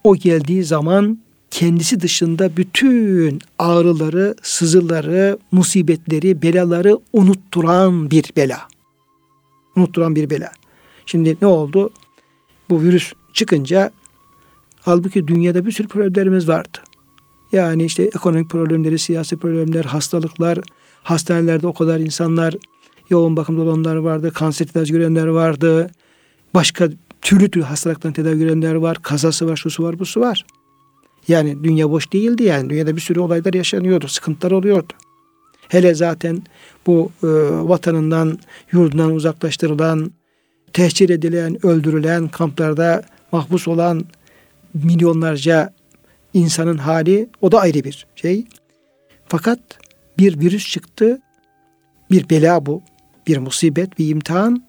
o 0.04 0.16
geldiği 0.16 0.64
zaman 0.64 1.20
kendisi 1.52 2.00
dışında 2.00 2.58
bütün 2.58 3.40
ağrıları, 3.60 4.36
sızıları, 4.42 5.38
musibetleri, 5.52 6.42
belaları 6.42 6.98
unutturan 7.14 8.12
bir 8.12 8.32
bela. 8.38 8.60
Unutturan 9.76 10.16
bir 10.16 10.30
bela. 10.30 10.52
Şimdi 11.06 11.38
ne 11.42 11.48
oldu? 11.48 11.90
Bu 12.70 12.82
virüs 12.82 13.14
çıkınca 13.34 13.92
halbuki 14.82 15.28
dünyada 15.28 15.66
bir 15.66 15.72
sürü 15.72 15.88
problemlerimiz 15.88 16.48
vardı. 16.48 16.78
Yani 17.52 17.84
işte 17.84 18.04
ekonomik 18.04 18.50
problemleri, 18.50 19.00
siyasi 19.00 19.38
problemler, 19.38 19.86
hastalıklar, 19.86 20.60
hastanelerde 21.04 21.68
o 21.68 21.74
kadar 21.74 22.00
insanlar 22.00 22.56
yoğun 23.10 23.38
bakımda 23.38 23.62
olanlar 23.62 23.96
vardı, 23.96 24.32
kanser 24.34 24.66
tedavi 24.68 24.92
görenler 24.92 25.28
vardı. 25.28 25.92
Başka 26.54 26.90
türlü 27.22 27.52
türlü 27.52 27.66
hastalıktan 27.66 28.14
tedavi 28.14 28.40
görenler 28.40 28.76
var, 28.76 28.98
kazası 29.02 29.48
var, 29.48 29.56
şusu 29.56 29.84
var, 29.84 30.00
busu 30.00 30.22
var. 30.22 30.46
Yani 31.28 31.64
dünya 31.64 31.92
boş 31.92 32.14
değildi 32.14 32.44
yani. 32.44 32.70
Dünyada 32.70 32.96
bir 32.96 33.02
sürü 33.02 33.20
olaylar 33.20 33.54
yaşanıyordu, 33.54 34.08
sıkıntılar 34.08 34.52
oluyordu. 34.52 34.94
Hele 35.70 35.96
zaten 35.96 36.44
bu 36.88 37.12
e, 37.24 37.28
vatanından, 37.70 38.40
yurdundan 38.72 39.12
uzaklaştırılan, 39.12 40.12
tehcir 40.74 41.10
edilen, 41.10 41.66
öldürülen, 41.66 42.28
kamplarda 42.28 43.04
mahpus 43.32 43.68
olan 43.68 44.06
milyonlarca 44.74 45.74
insanın 46.34 46.78
hali 46.78 47.30
o 47.42 47.52
da 47.52 47.60
ayrı 47.60 47.84
bir 47.84 48.08
şey. 48.16 48.46
Fakat 49.28 49.60
bir 50.18 50.40
virüs 50.40 50.72
çıktı, 50.72 51.22
bir 52.12 52.30
bela 52.30 52.66
bu, 52.66 52.82
bir 53.28 53.38
musibet, 53.38 54.00
bir 54.00 54.10
imtihan 54.10 54.64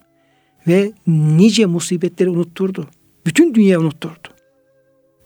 ve 0.66 0.92
nice 1.06 1.66
musibetleri 1.66 2.30
unutturdu. 2.30 2.88
Bütün 3.26 3.54
dünya 3.54 3.80
unutturdu. 3.80 4.28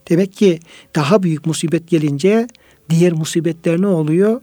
Demek 0.09 0.33
ki 0.33 0.59
daha 0.95 1.23
büyük 1.23 1.45
musibet 1.45 1.87
gelince 1.87 2.47
diğer 2.89 3.13
musibetler 3.13 3.81
ne 3.81 3.87
oluyor? 3.87 4.41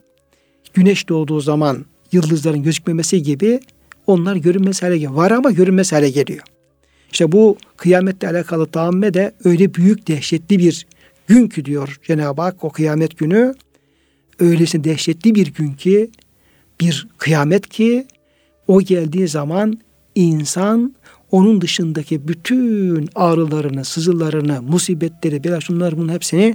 Güneş 0.75 1.09
doğduğu 1.09 1.41
zaman 1.41 1.85
yıldızların 2.13 2.63
gözükmemesi 2.63 3.23
gibi 3.23 3.61
onlar 4.07 4.37
görünmez 4.37 4.83
hale 4.83 4.95
geliyor. 4.95 5.13
Var 5.13 5.31
ama 5.31 5.51
görünmez 5.51 5.93
hale 5.93 6.11
geliyor. 6.11 6.42
İşte 7.13 7.33
bu 7.33 7.57
kıyametle 7.77 8.29
alakalı 8.29 8.67
tahamme 8.67 9.15
de 9.15 9.35
öyle 9.44 9.75
büyük 9.75 10.09
dehşetli 10.09 10.59
bir 10.59 10.87
gün 11.27 11.48
ki 11.48 11.65
diyor 11.65 11.98
Cenab-ı 12.03 12.42
Hak 12.42 12.65
o 12.65 12.71
kıyamet 12.71 13.19
günü 13.19 13.55
öylesine 14.39 14.85
dehşetli 14.85 15.35
bir 15.35 15.55
gün 15.55 15.73
ki 15.73 16.11
bir 16.81 17.09
kıyamet 17.19 17.69
ki 17.69 18.07
o 18.69 18.83
geldiği 18.83 19.29
zaman 19.29 19.79
insan 20.15 20.95
onun 21.31 21.61
dışındaki 21.61 22.29
bütün 22.29 23.09
ağrılarını, 23.15 23.85
sızılarını, 23.85 24.63
musibetleri, 24.63 25.45
bela 25.45 25.61
şunlar 25.61 25.97
bunun 25.97 26.13
hepsini 26.13 26.55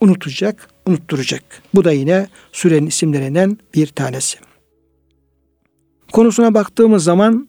unutacak, 0.00 0.68
unutturacak. 0.86 1.42
Bu 1.74 1.84
da 1.84 1.92
yine 1.92 2.28
sürenin 2.52 2.86
isimlerinden 2.86 3.58
bir 3.74 3.86
tanesi. 3.86 4.38
Konusuna 6.12 6.54
baktığımız 6.54 7.04
zaman 7.04 7.48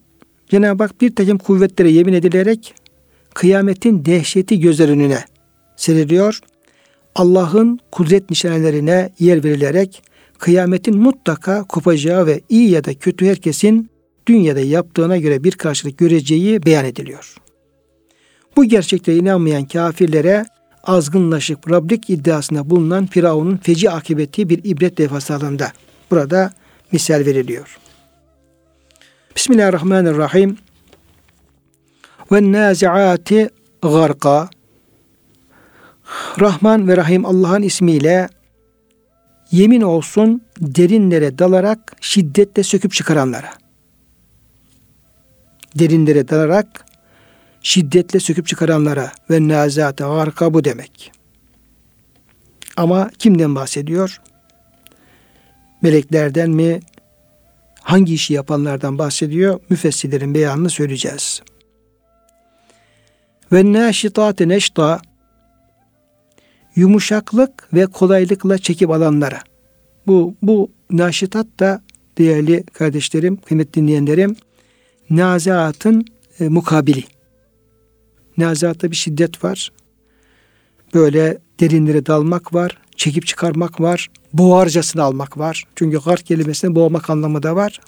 Cenab-ı 0.50 0.84
Hak 0.84 1.02
bir 1.02 1.16
takım 1.16 1.38
kuvvetlere 1.38 1.90
yemin 1.90 2.14
edilerek 2.14 2.74
kıyametin 3.34 4.06
dehşeti 4.06 4.60
gözler 4.60 4.90
önüne 4.90 5.26
seriliyor. 5.76 6.40
Allah'ın 7.16 7.80
kudret 7.92 8.30
nişanelerine 8.30 9.10
yer 9.20 9.44
verilerek 9.44 10.04
kıyametin 10.40 10.98
mutlaka 10.98 11.64
kopacağı 11.64 12.26
ve 12.26 12.42
iyi 12.50 12.70
ya 12.70 12.84
da 12.84 12.94
kötü 12.94 13.26
herkesin 13.26 13.90
dünyada 14.28 14.60
yaptığına 14.60 15.18
göre 15.18 15.44
bir 15.44 15.52
karşılık 15.52 15.98
göreceği 15.98 16.66
beyan 16.66 16.86
ediliyor. 16.86 17.36
Bu 18.56 18.66
gerçeklere 18.66 19.18
inanmayan 19.18 19.66
kafirlere 19.66 20.46
azgınlaşıp 20.84 21.72
Rablik 21.72 22.10
iddiasında 22.10 22.70
bulunan 22.70 23.06
Firavun'un 23.06 23.58
feci 23.58 23.90
akıbeti 23.90 24.50
bir 24.50 24.64
ibret 24.64 25.00
levhası 25.00 25.34
Burada 26.12 26.54
misal 26.92 27.26
veriliyor. 27.26 27.78
Bismillahirrahmanirrahim. 29.36 30.58
Ve 32.32 32.52
naziati 32.52 33.50
garka. 33.82 34.50
Rahman 36.40 36.88
ve 36.88 36.98
Rahim 36.98 37.26
Allah'ın 37.26 37.62
ismiyle 37.62 38.30
yemin 39.52 39.82
olsun 39.82 40.42
derinlere 40.60 41.40
dalarak 41.40 41.96
şiddetle 42.02 42.64
söküp 42.64 42.92
çıkaranlara. 42.92 43.54
Derinlere 45.76 46.28
dalarak 46.28 46.86
şiddetle 47.62 48.20
söküp 48.20 48.48
çıkaranlara 48.48 49.12
ve 49.30 49.48
nazate 49.48 50.04
garka 50.04 50.54
bu 50.54 50.64
demek. 50.64 51.12
Ama 52.78 53.10
kimden 53.20 53.56
bahsediyor? 53.56 54.22
Meleklerden 55.82 56.50
mi, 56.50 56.80
hangi 57.82 58.14
işi 58.14 58.34
yapanlardan 58.34 58.98
bahsediyor? 58.98 59.60
Müfessirlerin 59.70 60.34
beyanını 60.34 60.70
söyleyeceğiz. 60.70 61.42
Ve 63.52 63.74
neşitate 63.74 64.48
neşta 64.48 65.02
yumuşaklık 66.76 67.74
ve 67.74 67.86
kolaylıkla 67.86 68.58
çekip 68.58 68.90
alanlara. 68.90 69.40
Bu 70.08 70.36
bu 70.42 70.72
naşitat 70.92 71.48
da 71.60 71.82
değerli 72.18 72.64
kardeşlerim, 72.64 73.38
kıymetli 73.38 73.82
dinleyenlerim, 73.82 74.36
nazaatın 75.10 76.06
e, 76.40 76.50
mukabili. 76.50 77.04
Nazaatta 78.38 78.92
bir 78.92 78.96
şiddet 78.96 79.44
var. 79.44 79.72
Böyle 80.94 81.38
derinlere 81.60 82.06
dalmak 82.06 82.54
var, 82.54 82.78
çekip 82.96 83.28
çıkarmak 83.28 83.82
var, 83.82 84.10
boğarcasını 84.34 85.04
almak 85.04 85.38
var. 85.38 85.64
Çünkü 85.76 86.00
gark 86.06 86.26
kelimesinde 86.26 86.76
boğmak 86.76 87.10
anlamı 87.10 87.44
da 87.44 87.56
var. 87.56 87.80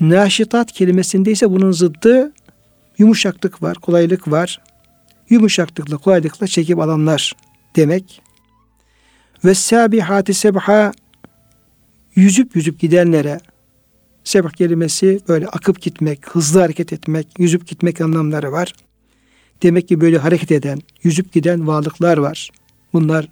Naşitat 0.00 0.72
kelimesinde 0.72 1.30
ise 1.30 1.50
bunun 1.50 1.72
zıddı 1.72 2.32
yumuşaklık 2.98 3.62
var, 3.62 3.76
kolaylık 3.76 4.30
var. 4.30 4.60
Yumuşaklıkla, 5.30 5.96
kolaylıkla 5.96 6.46
çekip 6.46 6.78
alanlar 6.78 7.32
demek. 7.76 8.22
Ve 9.44 9.54
sabihati 9.54 10.34
sebha 10.34 10.92
yüzüp 12.14 12.56
yüzüp 12.56 12.80
gidenlere 12.80 13.40
sebh 14.24 14.50
kelimesi 14.50 15.20
böyle 15.28 15.46
akıp 15.46 15.80
gitmek, 15.80 16.28
hızlı 16.28 16.60
hareket 16.60 16.92
etmek, 16.92 17.26
yüzüp 17.38 17.66
gitmek 17.66 18.00
anlamları 18.00 18.52
var. 18.52 18.72
Demek 19.62 19.88
ki 19.88 20.00
böyle 20.00 20.18
hareket 20.18 20.52
eden, 20.52 20.78
yüzüp 21.02 21.32
giden 21.32 21.66
varlıklar 21.66 22.18
var. 22.18 22.50
Bunlar 22.92 23.28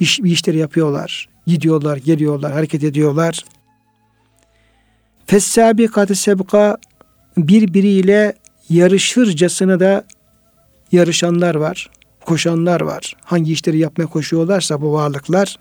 bir, 0.00 0.18
bir 0.22 0.30
işleri 0.30 0.58
yapıyorlar. 0.58 1.28
Gidiyorlar, 1.46 1.96
geliyorlar, 1.96 2.52
hareket 2.52 2.84
ediyorlar. 2.84 3.44
Fessabikatı 5.26 6.14
sebka 6.14 6.76
birbiriyle 7.36 8.34
yarışırcasına 8.70 9.80
da 9.80 10.04
yarışanlar 10.92 11.54
var, 11.54 11.90
koşanlar 12.20 12.80
var. 12.80 13.16
Hangi 13.24 13.52
işleri 13.52 13.78
yapmaya 13.78 14.06
koşuyorlarsa 14.06 14.82
bu 14.82 14.92
varlıklar 14.92 15.56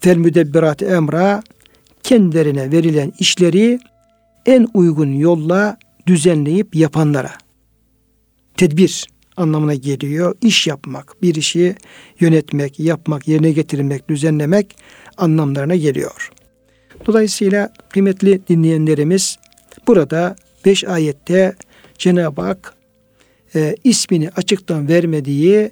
fel 0.00 0.16
müdebbirat 0.16 0.82
emra 0.82 1.42
kendilerine 2.02 2.72
verilen 2.72 3.12
işleri 3.18 3.80
en 4.46 4.68
uygun 4.74 5.12
yolla 5.12 5.76
düzenleyip 6.06 6.74
yapanlara. 6.74 7.32
Tedbir 8.56 9.06
anlamına 9.36 9.74
geliyor. 9.74 10.36
İş 10.42 10.66
yapmak, 10.66 11.22
bir 11.22 11.34
işi 11.34 11.76
yönetmek, 12.20 12.80
yapmak, 12.80 13.28
yerine 13.28 13.52
getirmek, 13.52 14.08
düzenlemek 14.08 14.76
anlamlarına 15.16 15.76
geliyor. 15.76 16.30
Dolayısıyla 17.06 17.72
kıymetli 17.88 18.48
dinleyenlerimiz 18.48 19.38
burada 19.86 20.36
beş 20.64 20.84
ayette 20.84 21.54
Cenab-ı 21.98 22.42
Hak 22.42 22.74
e, 23.54 23.76
ismini 23.84 24.30
açıktan 24.30 24.88
vermediği 24.88 25.70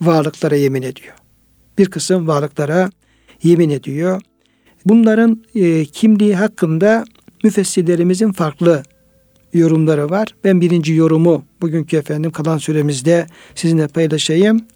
varlıklara 0.00 0.56
yemin 0.56 0.82
ediyor. 0.82 1.14
Bir 1.78 1.86
kısım 1.86 2.26
varlıklara 2.26 2.90
yemin 3.42 3.70
ediyor. 3.70 4.20
Bunların 4.84 5.44
e, 5.54 5.84
kimliği 5.84 6.34
hakkında 6.34 7.04
müfessirlerimizin 7.44 8.32
farklı 8.32 8.82
yorumları 9.52 10.10
var. 10.10 10.28
Ben 10.44 10.60
birinci 10.60 10.94
yorumu 10.94 11.44
bugünkü 11.60 11.96
efendim 11.96 12.30
kalan 12.30 12.58
süremizde 12.58 13.26
sizinle 13.54 13.88
paylaşayım. 13.88 14.66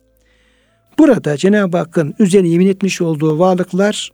Burada 0.99 1.36
Cenab-ı 1.36 1.76
Hakk'ın 1.76 2.14
üzerine 2.18 2.49
yemin 2.49 2.66
etmiş 2.66 3.01
olduğu 3.01 3.38
varlıklar 3.38 4.12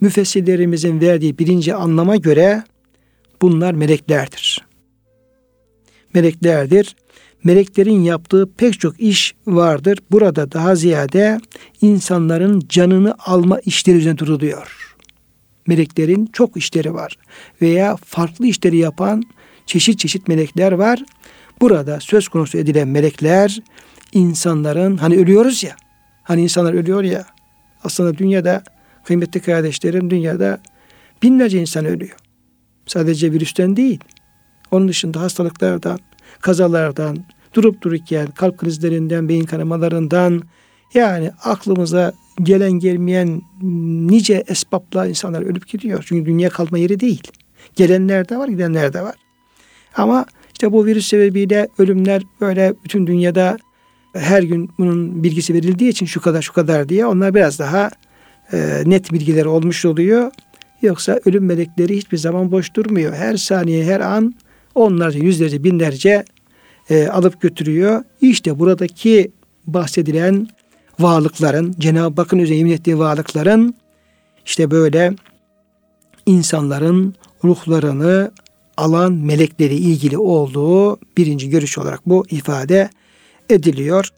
müfessirlerimizin 0.00 1.00
verdiği 1.00 1.38
birinci 1.38 1.74
anlama 1.74 2.16
göre 2.16 2.62
bunlar 3.42 3.74
meleklerdir. 3.74 4.64
Meleklerdir. 6.14 6.96
Meleklerin 7.44 8.02
yaptığı 8.02 8.50
pek 8.56 8.80
çok 8.80 9.00
iş 9.00 9.34
vardır. 9.46 9.98
Burada 10.10 10.52
daha 10.52 10.74
ziyade 10.74 11.40
insanların 11.80 12.62
canını 12.68 13.14
alma 13.18 13.58
işleri 13.60 13.96
üzerine 13.96 14.18
duruluyor. 14.18 14.96
Meleklerin 15.66 16.26
çok 16.26 16.56
işleri 16.56 16.94
var. 16.94 17.18
Veya 17.62 17.96
farklı 17.96 18.46
işleri 18.46 18.76
yapan 18.76 19.22
çeşit 19.66 19.98
çeşit 19.98 20.28
melekler 20.28 20.72
var. 20.72 21.02
Burada 21.60 22.00
söz 22.00 22.28
konusu 22.28 22.58
edilen 22.58 22.88
melekler 22.88 23.60
insanların 24.12 24.96
hani 24.96 25.16
ölüyoruz 25.16 25.62
ya. 25.64 25.76
Hani 26.22 26.42
insanlar 26.42 26.74
ölüyor 26.74 27.02
ya. 27.02 27.26
Aslında 27.84 28.18
dünyada 28.18 28.62
kıymetli 29.04 29.40
kardeşlerim 29.40 30.10
dünyada 30.10 30.58
binlerce 31.22 31.60
insan 31.60 31.84
ölüyor. 31.84 32.16
Sadece 32.86 33.32
virüsten 33.32 33.76
değil. 33.76 34.00
Onun 34.70 34.88
dışında 34.88 35.20
hastalıklardan, 35.20 35.98
kazalardan, 36.40 37.24
durup 37.54 37.82
dururken 37.82 38.26
kalp 38.26 38.58
krizlerinden, 38.58 39.28
beyin 39.28 39.44
kanamalarından 39.44 40.42
yani 40.94 41.30
aklımıza 41.44 42.12
gelen 42.42 42.72
gelmeyen 42.72 43.42
nice 44.10 44.44
esbapla 44.48 45.06
insanlar 45.06 45.42
ölüp 45.42 45.68
gidiyor. 45.68 46.04
Çünkü 46.06 46.26
dünya 46.26 46.50
kalma 46.50 46.78
yeri 46.78 47.00
değil. 47.00 47.22
Gelenler 47.76 48.28
de 48.28 48.36
var, 48.38 48.48
gidenler 48.48 48.92
de 48.92 49.02
var. 49.02 49.14
Ama 49.96 50.26
işte 50.52 50.72
bu 50.72 50.86
virüs 50.86 51.06
sebebiyle 51.06 51.68
ölümler 51.78 52.22
böyle 52.40 52.74
bütün 52.84 53.06
dünyada 53.06 53.56
her 54.14 54.42
gün 54.42 54.70
bunun 54.78 55.24
bilgisi 55.24 55.54
verildiği 55.54 55.90
için 55.90 56.06
şu 56.06 56.20
kadar 56.20 56.42
şu 56.42 56.52
kadar 56.52 56.88
diye 56.88 57.06
onlar 57.06 57.34
biraz 57.34 57.58
daha 57.58 57.90
e, 58.52 58.82
net 58.86 59.12
bilgiler 59.12 59.44
olmuş 59.44 59.84
oluyor. 59.84 60.30
Yoksa 60.82 61.20
ölüm 61.24 61.44
melekleri 61.44 61.96
hiçbir 61.96 62.16
zaman 62.16 62.52
boş 62.52 62.74
durmuyor. 62.74 63.14
Her 63.14 63.36
saniye, 63.36 63.84
her 63.84 64.00
an 64.00 64.34
onlarca, 64.74 65.18
yüzlerce, 65.18 65.64
binlerce 65.64 66.24
e, 66.90 67.08
alıp 67.08 67.40
götürüyor. 67.40 68.04
İşte 68.20 68.58
buradaki 68.58 69.32
bahsedilen 69.66 70.48
varlıkların, 70.98 71.74
Cenab-ı 71.78 72.22
Hakk'ın 72.22 72.38
üzerine 72.38 72.58
yemin 72.58 72.72
ettiği 72.72 72.98
varlıkların 72.98 73.74
işte 74.46 74.70
böyle 74.70 75.14
insanların 76.26 77.14
ruhlarını 77.44 78.32
alan 78.76 79.12
melekleri 79.12 79.74
ilgili 79.74 80.18
olduğu 80.18 80.98
birinci 81.16 81.50
görüş 81.50 81.78
olarak 81.78 82.00
bu 82.06 82.24
ifade 82.30 82.90
ediliyor. 83.50 84.08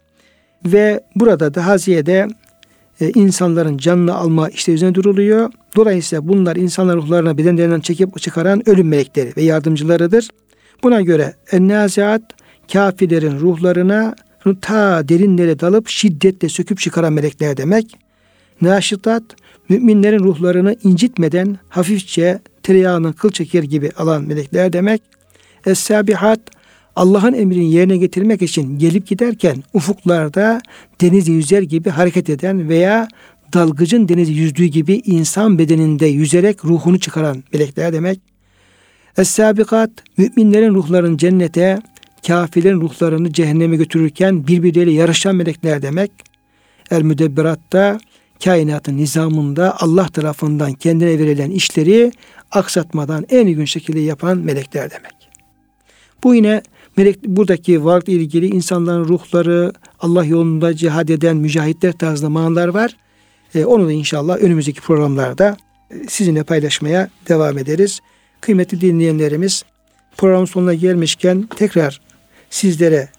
Ve 0.65 1.03
burada 1.15 1.53
daha 1.53 1.77
ziyade 1.77 2.27
e, 3.01 3.09
insanların 3.09 3.77
canını 3.77 4.15
alma 4.15 4.49
işte 4.49 4.71
üzerine 4.71 4.95
duruluyor. 4.95 5.51
Dolayısıyla 5.75 6.27
bunlar 6.27 6.55
insanlar 6.55 6.95
ruhlarına 6.95 7.37
bedenlerinden 7.37 7.79
çekip 7.79 8.19
çıkaran 8.21 8.69
ölüm 8.69 8.87
melekleri 8.87 9.33
ve 9.37 9.41
yardımcılarıdır. 9.41 10.29
Buna 10.83 11.01
göre 11.01 11.33
ennaziat 11.51 12.21
kafirlerin 12.73 13.39
ruhlarına 13.39 14.15
ta 14.61 15.09
derinlere 15.09 15.59
dalıp 15.59 15.89
şiddetle 15.89 16.49
söküp 16.49 16.79
çıkaran 16.79 17.13
melekler 17.13 17.57
demek. 17.57 17.97
Naşitat 18.61 19.23
müminlerin 19.69 20.19
ruhlarını 20.19 20.75
incitmeden 20.83 21.57
hafifçe 21.69 22.39
tereyağının 22.63 23.11
kıl 23.11 23.31
çeker 23.31 23.63
gibi 23.63 23.91
alan 23.97 24.23
melekler 24.23 24.73
demek. 24.73 25.01
Es-sabihat 25.65 26.39
Allah'ın 26.95 27.33
emrini 27.33 27.71
yerine 27.71 27.97
getirmek 27.97 28.41
için 28.41 28.79
gelip 28.79 29.07
giderken 29.07 29.63
ufuklarda 29.73 30.61
denizi 31.01 31.31
yüzer 31.31 31.61
gibi 31.61 31.89
hareket 31.89 32.29
eden 32.29 32.69
veya 32.69 33.07
dalgıcın 33.53 34.07
denizi 34.07 34.33
yüzdüğü 34.33 34.65
gibi 34.65 35.01
insan 35.05 35.59
bedeninde 35.59 36.05
yüzerek 36.05 36.65
ruhunu 36.65 36.99
çıkaran 36.99 37.43
melekler 37.53 37.93
demek. 37.93 38.19
Es-sabikat 39.17 39.89
müminlerin 40.17 40.73
ruhlarını 40.73 41.17
cennete, 41.17 41.79
kafirlerin 42.27 42.81
ruhlarını 42.81 43.33
cehenneme 43.33 43.75
götürürken 43.75 44.47
birbirleriyle 44.47 44.91
yarışan 44.91 45.35
melekler 45.35 45.81
demek. 45.81 46.11
El 46.91 47.01
müdebbiratta 47.01 47.99
kainatın 48.43 48.97
nizamında 48.97 49.75
Allah 49.79 50.07
tarafından 50.07 50.73
kendine 50.73 51.19
verilen 51.19 51.51
işleri 51.51 52.11
aksatmadan 52.51 53.25
en 53.29 53.45
uygun 53.45 53.65
şekilde 53.65 53.99
yapan 53.99 54.37
melekler 54.37 54.91
demek. 54.91 55.13
Bu 56.23 56.35
yine 56.35 56.61
melek 56.97 57.23
buradaki 57.23 57.85
varlıkla 57.85 58.13
ilgili 58.13 58.45
insanların 58.47 59.05
ruhları, 59.05 59.73
Allah 59.99 60.25
yolunda 60.25 60.75
cihad 60.75 61.09
eden 61.09 61.37
mücahitler 61.37 61.91
tarzında 61.91 62.29
manalar 62.29 62.67
var. 62.67 62.97
E, 63.55 63.65
onu 63.65 63.87
da 63.87 63.91
inşallah 63.91 64.37
önümüzdeki 64.37 64.81
programlarda 64.81 65.57
e, 65.91 66.07
sizinle 66.07 66.43
paylaşmaya 66.43 67.09
devam 67.29 67.57
ederiz. 67.57 67.99
Kıymetli 68.41 68.81
dinleyenlerimiz 68.81 69.63
programın 70.17 70.45
sonuna 70.45 70.73
gelmişken 70.73 71.49
tekrar 71.55 72.01
sizlere, 72.57 73.09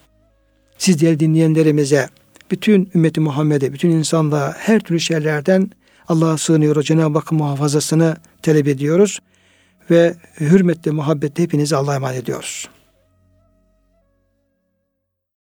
siz 0.77 1.01
değerli 1.01 1.19
dinleyenlerimize, 1.19 2.09
bütün 2.51 2.91
ümmeti 2.95 3.19
Muhammed'e, 3.19 3.73
bütün 3.73 3.89
insanlığa 3.89 4.53
her 4.57 4.79
türlü 4.79 4.99
şeylerden 4.99 5.71
Allah'a 6.07 6.37
sığınıyoruz. 6.37 6.85
Cenab-ı 6.85 7.17
Hakk'ın 7.17 7.37
muhafazasını 7.37 8.17
talep 8.41 8.67
ediyoruz. 8.67 9.19
Ve 9.91 10.15
hürmetle, 10.39 10.91
muhabbetle 10.91 11.43
hepinizi 11.43 11.75
Allah'a 11.75 11.95
emanet 11.95 12.23
ediyoruz. 12.23 12.69